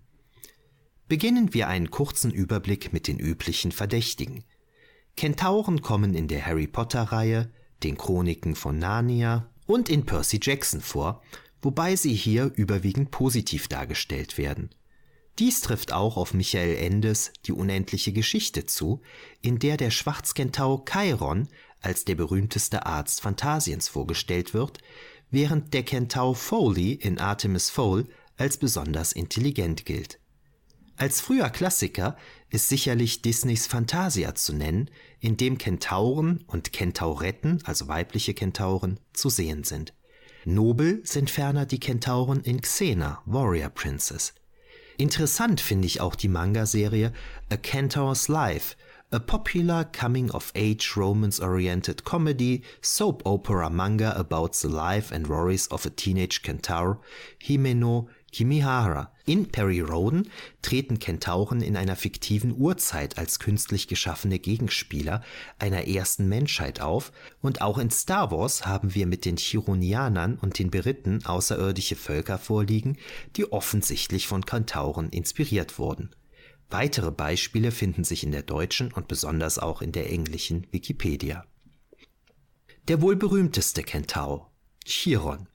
[1.07, 4.43] Beginnen wir einen kurzen Überblick mit den üblichen Verdächtigen.
[5.15, 7.51] Kentauren kommen in der Harry Potter-Reihe,
[7.83, 11.21] den Chroniken von Narnia und in Percy Jackson vor,
[11.61, 14.69] wobei sie hier überwiegend positiv dargestellt werden.
[15.39, 19.01] Dies trifft auch auf Michael Endes Die unendliche Geschichte zu,
[19.41, 21.47] in der der Schwarzkentau Chiron
[21.81, 24.79] als der berühmteste Arzt Phantasiens vorgestellt wird,
[25.31, 28.07] während der Kentau Foley in Artemis Fowl
[28.37, 30.19] als besonders intelligent gilt.
[31.03, 32.15] Als früher Klassiker
[32.49, 34.89] ist sicherlich Disneys Fantasia zu nennen,
[35.19, 39.93] in dem Kentauren und Kentauretten, also weibliche Kentauren, zu sehen sind.
[40.45, 44.33] Nobel sind ferner die Kentauren in Xena, Warrior Princess.
[44.95, 47.11] Interessant finde ich auch die Manga-Serie
[47.49, 48.77] A Kentaur's Life,
[49.11, 55.89] a popular coming-of-age romance-oriented comedy soap opera manga about the life and worries of a
[55.89, 56.99] teenage Kentaur,
[57.41, 59.13] Himeno Kimihara.
[59.25, 60.29] In Perry Roden
[60.61, 65.23] treten Kentauren in einer fiktiven Urzeit als künstlich geschaffene Gegenspieler
[65.59, 70.59] einer ersten Menschheit auf und auch in Star Wars haben wir mit den Chironianern und
[70.59, 72.97] den Beritten außerirdische Völker vorliegen,
[73.37, 76.09] die offensichtlich von Kentauren inspiriert wurden.
[76.69, 81.45] Weitere Beispiele finden sich in der deutschen und besonders auch in der englischen Wikipedia.
[82.87, 84.51] Der wohl berühmteste Kentaur,
[84.83, 85.47] Chiron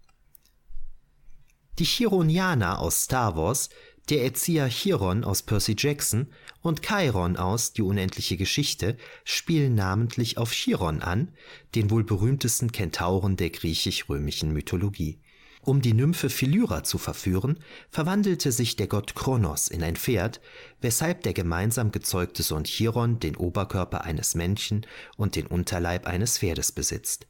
[1.79, 3.71] die Chironianer aus Star Wars,
[4.09, 6.29] der Erzieher Chiron aus Percy Jackson
[6.61, 11.33] und Chiron aus Die unendliche Geschichte spielen namentlich auf Chiron an,
[11.75, 15.21] den wohl berühmtesten Kentauren der griechisch-römischen Mythologie.
[15.61, 17.59] Um die Nymphe Philyra zu verführen,
[17.91, 20.41] verwandelte sich der Gott Kronos in ein Pferd,
[20.81, 24.87] weshalb der gemeinsam gezeugte Sohn Chiron den Oberkörper eines Menschen
[25.17, 27.27] und den Unterleib eines Pferdes besitzt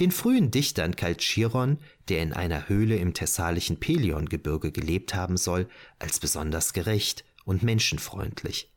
[0.00, 5.68] den frühen Dichtern galt Chiron, der in einer Höhle im thessalischen Peliongebirge gelebt haben soll,
[5.98, 8.72] als besonders gerecht und menschenfreundlich.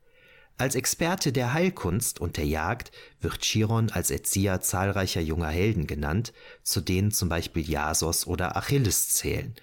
[0.60, 2.92] Als Experte der Heilkunst und der Jagd
[3.22, 6.34] wird Chiron als Erzieher zahlreicher junger Helden genannt,
[6.64, 9.56] zu denen zum Beispiel Jasos oder Achilles zählen.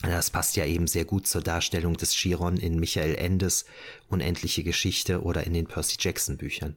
[0.00, 3.66] Das passt ja eben sehr gut zur Darstellung des Chiron in Michael Endes
[4.08, 6.76] Unendliche Geschichte oder in den Percy Jackson Büchern.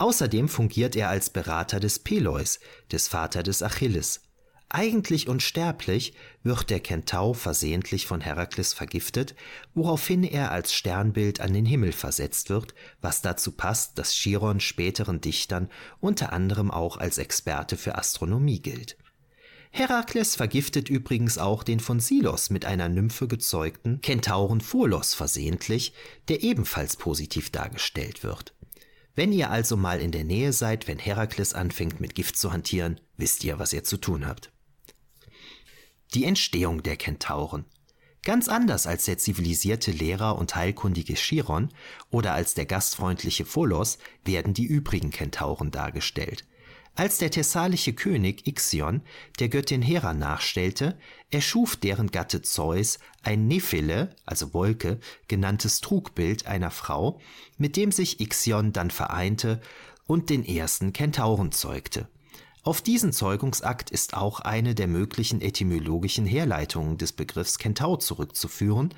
[0.00, 2.58] Außerdem fungiert er als Berater des Peleus,
[2.90, 4.22] des Vater des Achilles.
[4.70, 9.34] Eigentlich unsterblich wird der Kentau versehentlich von Herakles vergiftet,
[9.74, 15.20] woraufhin er als Sternbild an den Himmel versetzt wird, was dazu passt, dass Chiron späteren
[15.20, 15.68] Dichtern
[16.00, 18.96] unter anderem auch als Experte für Astronomie gilt.
[19.70, 25.92] Herakles vergiftet übrigens auch den von Silos mit einer Nymphe gezeugten Kentauren Pholos versehentlich,
[26.28, 28.54] der ebenfalls positiv dargestellt wird
[29.20, 32.98] Wenn ihr also mal in der Nähe seid, wenn Herakles anfängt mit Gift zu hantieren,
[33.18, 34.50] wisst ihr, was ihr zu tun habt.
[36.14, 37.66] Die Entstehung der Kentauren.
[38.22, 41.68] Ganz anders als der zivilisierte Lehrer und heilkundige Chiron
[42.08, 46.46] oder als der gastfreundliche Pholos werden die übrigen Kentauren dargestellt.
[47.00, 49.00] Als der thessalische König Ixion
[49.38, 50.98] der Göttin Hera nachstellte,
[51.30, 57.18] erschuf deren Gatte Zeus ein Nephele, also Wolke, genanntes Trugbild einer Frau,
[57.56, 59.62] mit dem sich Ixion dann vereinte
[60.06, 62.06] und den ersten Kentauren zeugte.
[62.64, 68.92] Auf diesen Zeugungsakt ist auch eine der möglichen etymologischen Herleitungen des Begriffs Kentaur zurückzuführen,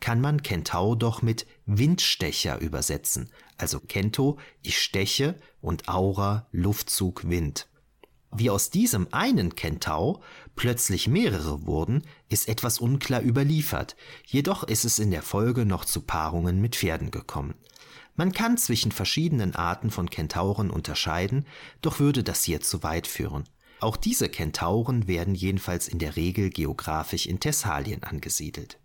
[0.00, 7.68] kann man Kentaur doch mit Windstecher übersetzen, also Kento, ich steche und Aura, Luftzug, Wind.
[8.32, 10.20] Wie aus diesem einen Kentau
[10.56, 13.96] plötzlich mehrere wurden, ist etwas unklar überliefert,
[14.26, 17.54] jedoch ist es in der Folge noch zu Paarungen mit Pferden gekommen.
[18.14, 21.46] Man kann zwischen verschiedenen Arten von Kentauren unterscheiden,
[21.82, 23.44] doch würde das hier zu weit führen.
[23.80, 28.78] Auch diese Kentauren werden jedenfalls in der Regel geografisch in Thessalien angesiedelt.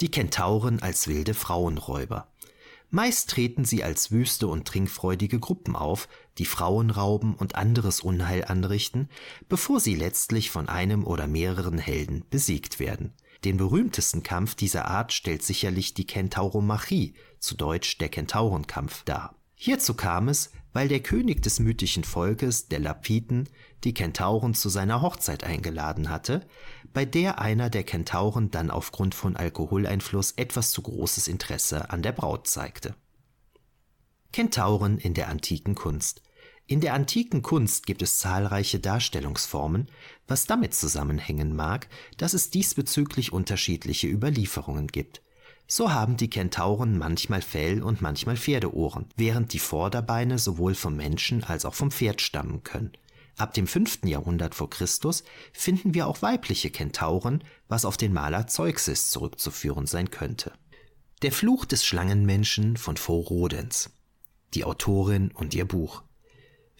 [0.00, 2.28] Die Kentauren als wilde Frauenräuber.
[2.90, 6.08] Meist treten sie als wüste und trinkfreudige Gruppen auf,
[6.38, 9.08] die Frauen rauben und anderes Unheil anrichten,
[9.48, 13.12] bevor sie letztlich von einem oder mehreren Helden besiegt werden.
[13.44, 19.34] Den berühmtesten Kampf dieser Art stellt sicherlich die Kentauromachie, zu Deutsch der Kentaurenkampf, dar.
[19.56, 23.48] Hierzu kam es, weil der König des mythischen Volkes, der Lapiten,
[23.82, 26.46] die Kentauren zu seiner Hochzeit eingeladen hatte,
[26.98, 32.10] bei der einer der Kentauren dann aufgrund von Alkoholeinfluss etwas zu großes Interesse an der
[32.10, 32.96] Braut zeigte.
[34.32, 36.22] Kentauren in der antiken Kunst
[36.66, 39.86] in der antiken Kunst gibt es zahlreiche Darstellungsformen,
[40.26, 45.22] was damit zusammenhängen mag, dass es diesbezüglich unterschiedliche Überlieferungen gibt.
[45.68, 51.44] So haben die Kentauren manchmal Fell und manchmal Pferdeohren, während die Vorderbeine sowohl vom Menschen
[51.44, 52.90] als auch vom Pferd stammen können.
[53.38, 54.00] Ab dem 5.
[54.04, 60.10] Jahrhundert vor Christus finden wir auch weibliche Kentauren, was auf den Maler Zeuxis zurückzuführen sein
[60.10, 60.52] könnte.
[61.22, 63.90] Der Fluch des Schlangenmenschen von Rodens.
[64.54, 66.02] Die Autorin und ihr Buch.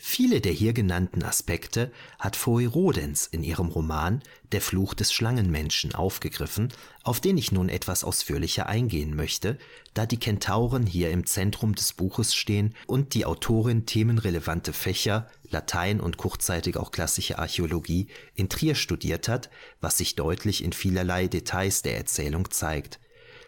[0.01, 1.91] Viele der hier genannten Aspekte
[2.21, 4.23] hat Foerodens in ihrem Roman
[4.53, 6.73] Der Fluch des Schlangenmenschen aufgegriffen,
[7.03, 9.59] auf den ich nun etwas ausführlicher eingehen möchte,
[9.95, 16.01] da die Kentauren hier im Zentrum des Buches stehen und die Autorin themenrelevante Fächer, Latein
[16.01, 19.51] und kurzzeitig auch klassische Archäologie, in Trier studiert hat,
[19.81, 23.01] was sich deutlich in vielerlei Details der Erzählung zeigt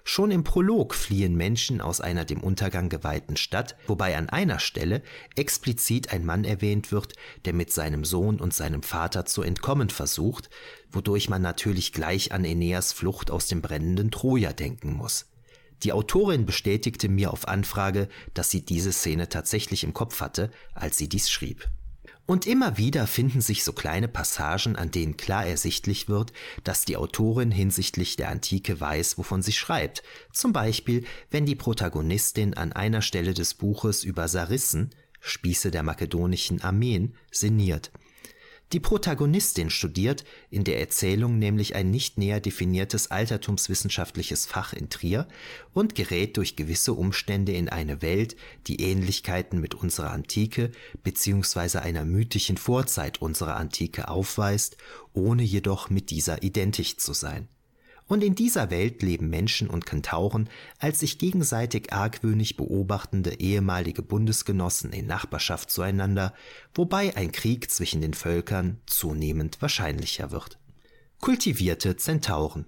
[0.04, 5.02] Schon im Prolog fliehen Menschen aus einer dem Untergang geweihten Stadt, wobei an einer Stelle
[5.36, 7.14] explizit ein Mann erwähnt wird,
[7.44, 10.50] der mit seinem Sohn und seinem Vater zu entkommen versucht,
[10.90, 15.26] wodurch man natürlich gleich an Aeneas Flucht aus dem brennenden Troja denken muss.
[15.82, 20.98] Die Autorin bestätigte mir auf Anfrage, dass sie diese Szene tatsächlich im Kopf hatte, als
[20.98, 21.68] sie dies schrieb.
[22.30, 26.32] Und immer wieder finden sich so kleine Passagen, an denen klar ersichtlich wird,
[26.62, 30.04] dass die Autorin hinsichtlich der Antike weiß, wovon sie schreibt.
[30.32, 36.62] Zum Beispiel, wenn die Protagonistin an einer Stelle des Buches über Sarissen, Spieße der makedonischen
[36.62, 37.90] Armeen, sinniert.
[38.72, 45.26] Die Protagonistin studiert in der Erzählung nämlich ein nicht näher definiertes altertumswissenschaftliches Fach in Trier
[45.72, 48.36] und gerät durch gewisse Umstände in eine Welt,
[48.68, 50.70] die Ähnlichkeiten mit unserer Antike
[51.02, 51.78] bzw.
[51.78, 54.76] einer mythischen Vorzeit unserer Antike aufweist,
[55.14, 57.48] ohne jedoch mit dieser identisch zu sein
[58.10, 60.50] und in dieser Welt leben Menschen und Kentauren
[60.80, 66.34] als sich gegenseitig argwöhnig beobachtende ehemalige Bundesgenossen in Nachbarschaft zueinander,
[66.74, 70.58] wobei ein Krieg zwischen den Völkern zunehmend wahrscheinlicher wird.
[71.20, 72.66] Kultivierte Zentauren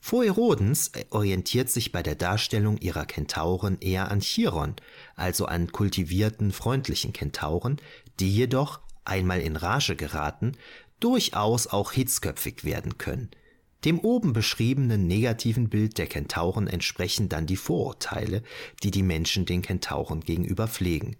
[0.00, 4.76] Phoerodens orientiert sich bei der Darstellung ihrer Kentauren eher an Chiron,
[5.16, 7.76] also an kultivierten, freundlichen Kentauren,
[8.20, 10.52] die jedoch, einmal in Rage geraten,
[10.98, 13.30] durchaus auch hitzköpfig werden können–
[13.84, 18.42] dem oben beschriebenen negativen Bild der Kentauren entsprechen dann die Vorurteile,
[18.82, 21.16] die die Menschen den Kentauren gegenüber pflegen.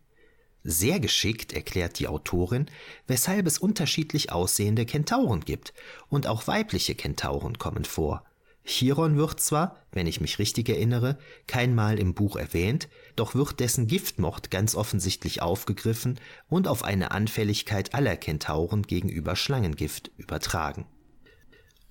[0.64, 2.66] Sehr geschickt erklärt die Autorin,
[3.06, 5.72] weshalb es unterschiedlich aussehende Kentauren gibt,
[6.08, 8.24] und auch weibliche Kentauren kommen vor.
[8.64, 13.60] Chiron wird zwar, wenn ich mich richtig erinnere, kein Mal im Buch erwähnt, doch wird
[13.60, 16.18] dessen Giftmord ganz offensichtlich aufgegriffen
[16.48, 20.86] und auf eine Anfälligkeit aller Kentauren gegenüber Schlangengift übertragen.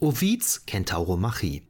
[0.01, 1.69] Ovids Kentauromachie.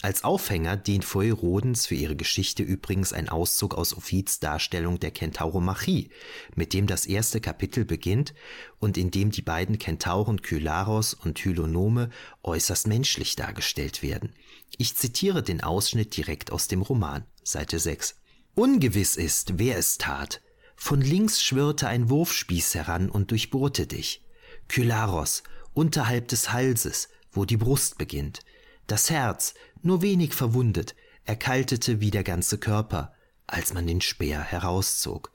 [0.00, 6.10] Als Aufhänger dient Feuerodens für ihre Geschichte übrigens ein Auszug aus Ovids Darstellung der Kentauromachie,
[6.54, 8.32] mit dem das erste Kapitel beginnt
[8.78, 12.10] und in dem die beiden Kentauren Kylaros und Hylonome
[12.44, 14.36] äußerst menschlich dargestellt werden.
[14.78, 18.14] Ich zitiere den Ausschnitt direkt aus dem Roman, Seite 6.
[18.54, 20.42] Ungewiss ist, wer es tat.
[20.76, 24.24] Von links schwirrte ein Wurfspieß heran und durchbohrte dich.
[24.68, 25.42] Kylaros,
[25.72, 28.40] unterhalb des Halses, wo die Brust beginnt.
[28.86, 30.94] Das Herz, nur wenig verwundet,
[31.24, 33.14] erkaltete wie der ganze Körper,
[33.46, 35.32] als man den Speer herauszog.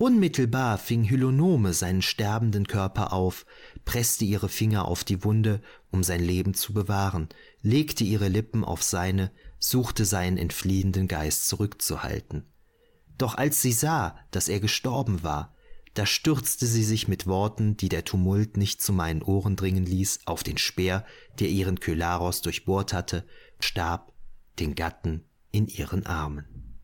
[0.00, 3.44] Unmittelbar fing Hylonome seinen sterbenden Körper auf,
[3.84, 5.60] presste ihre Finger auf die Wunde,
[5.90, 7.28] um sein Leben zu bewahren,
[7.60, 12.46] legte ihre Lippen auf seine, suchte seinen entfliehenden Geist zurückzuhalten.
[13.18, 15.54] Doch als sie sah, dass er gestorben war,
[15.94, 20.20] da stürzte sie sich mit Worten, die der Tumult nicht zu meinen Ohren dringen ließ,
[20.26, 21.04] auf den Speer,
[21.38, 23.26] der ihren Kylaros durchbohrt hatte,
[23.58, 24.12] starb,
[24.58, 26.78] den Gatten in ihren Armen.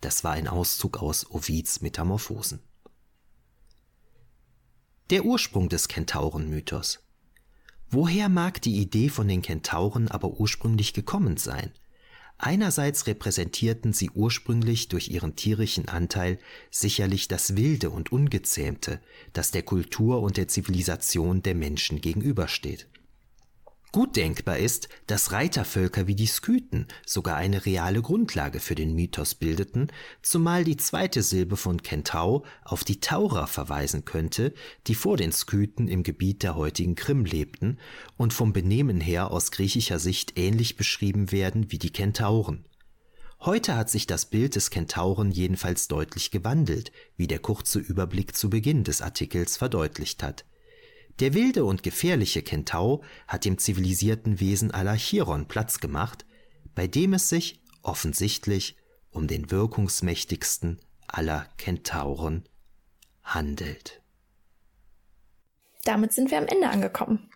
[0.00, 2.60] Das war ein Auszug aus Ovids Metamorphosen.
[5.10, 7.00] Der Ursprung des Kentaurenmythos.
[7.90, 11.72] Woher mag die Idee von den Kentauren aber ursprünglich gekommen sein?
[12.44, 16.40] Einerseits repräsentierten sie ursprünglich durch ihren tierischen Anteil
[16.72, 19.00] sicherlich das Wilde und Ungezähmte,
[19.32, 22.88] das der Kultur und der Zivilisation der Menschen gegenübersteht.
[23.92, 29.34] Gut denkbar ist, dass Reitervölker wie die Skythen sogar eine reale Grundlage für den Mythos
[29.34, 29.88] bildeten,
[30.22, 34.54] zumal die zweite Silbe von Kentau auf die Taurer verweisen könnte,
[34.86, 37.78] die vor den Skythen im Gebiet der heutigen Krim lebten
[38.16, 42.64] und vom Benehmen her aus griechischer Sicht ähnlich beschrieben werden wie die Kentauren.
[43.40, 48.48] Heute hat sich das Bild des Kentauren jedenfalls deutlich gewandelt, wie der kurze Überblick zu
[48.48, 50.46] Beginn des Artikels verdeutlicht hat.
[51.20, 56.24] Der wilde und gefährliche Kentau hat dem zivilisierten Wesen Alachiron Platz gemacht,
[56.74, 58.76] bei dem es sich offensichtlich
[59.10, 62.44] um den wirkungsmächtigsten aller Kentauren
[63.22, 64.02] handelt.
[65.84, 67.30] Damit sind wir am Ende angekommen.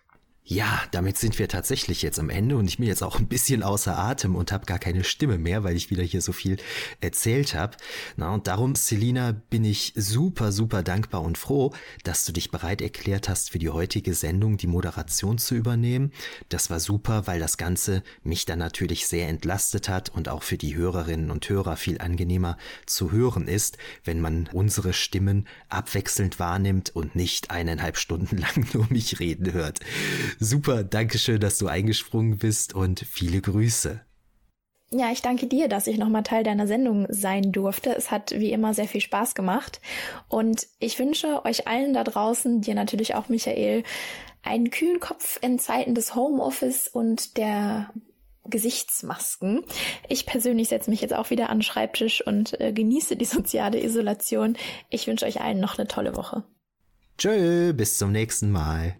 [0.49, 3.63] Ja, damit sind wir tatsächlich jetzt am Ende und ich bin jetzt auch ein bisschen
[3.63, 6.55] außer Atem und habe gar keine Stimme mehr, weil ich wieder hier so viel
[7.01, 7.75] erzählt habe.
[8.15, 11.73] Na und darum, Selina, bin ich super, super dankbar und froh,
[12.05, 16.13] dass du dich bereit erklärt hast, für die heutige Sendung die Moderation zu übernehmen.
[16.47, 20.57] Das war super, weil das Ganze mich dann natürlich sehr entlastet hat und auch für
[20.57, 26.95] die Hörerinnen und Hörer viel angenehmer zu hören ist, wenn man unsere Stimmen abwechselnd wahrnimmt
[26.95, 29.81] und nicht eineinhalb Stunden lang nur mich reden hört.
[30.39, 34.01] Super, danke schön, dass du eingesprungen bist und viele Grüße.
[34.89, 37.93] Ja, ich danke dir, dass ich nochmal Teil deiner Sendung sein durfte.
[37.93, 39.81] Es hat wie immer sehr viel Spaß gemacht.
[40.29, 43.83] Und ich wünsche euch allen da draußen, dir natürlich auch Michael,
[44.43, 47.89] einen kühlen Kopf in Zeiten des Homeoffice und der
[48.45, 49.63] Gesichtsmasken.
[50.07, 53.83] Ich persönlich setze mich jetzt auch wieder an den Schreibtisch und äh, genieße die soziale
[53.83, 54.55] Isolation.
[54.89, 56.43] Ich wünsche euch allen noch eine tolle Woche.
[57.17, 58.95] Tschö, bis zum nächsten Mal.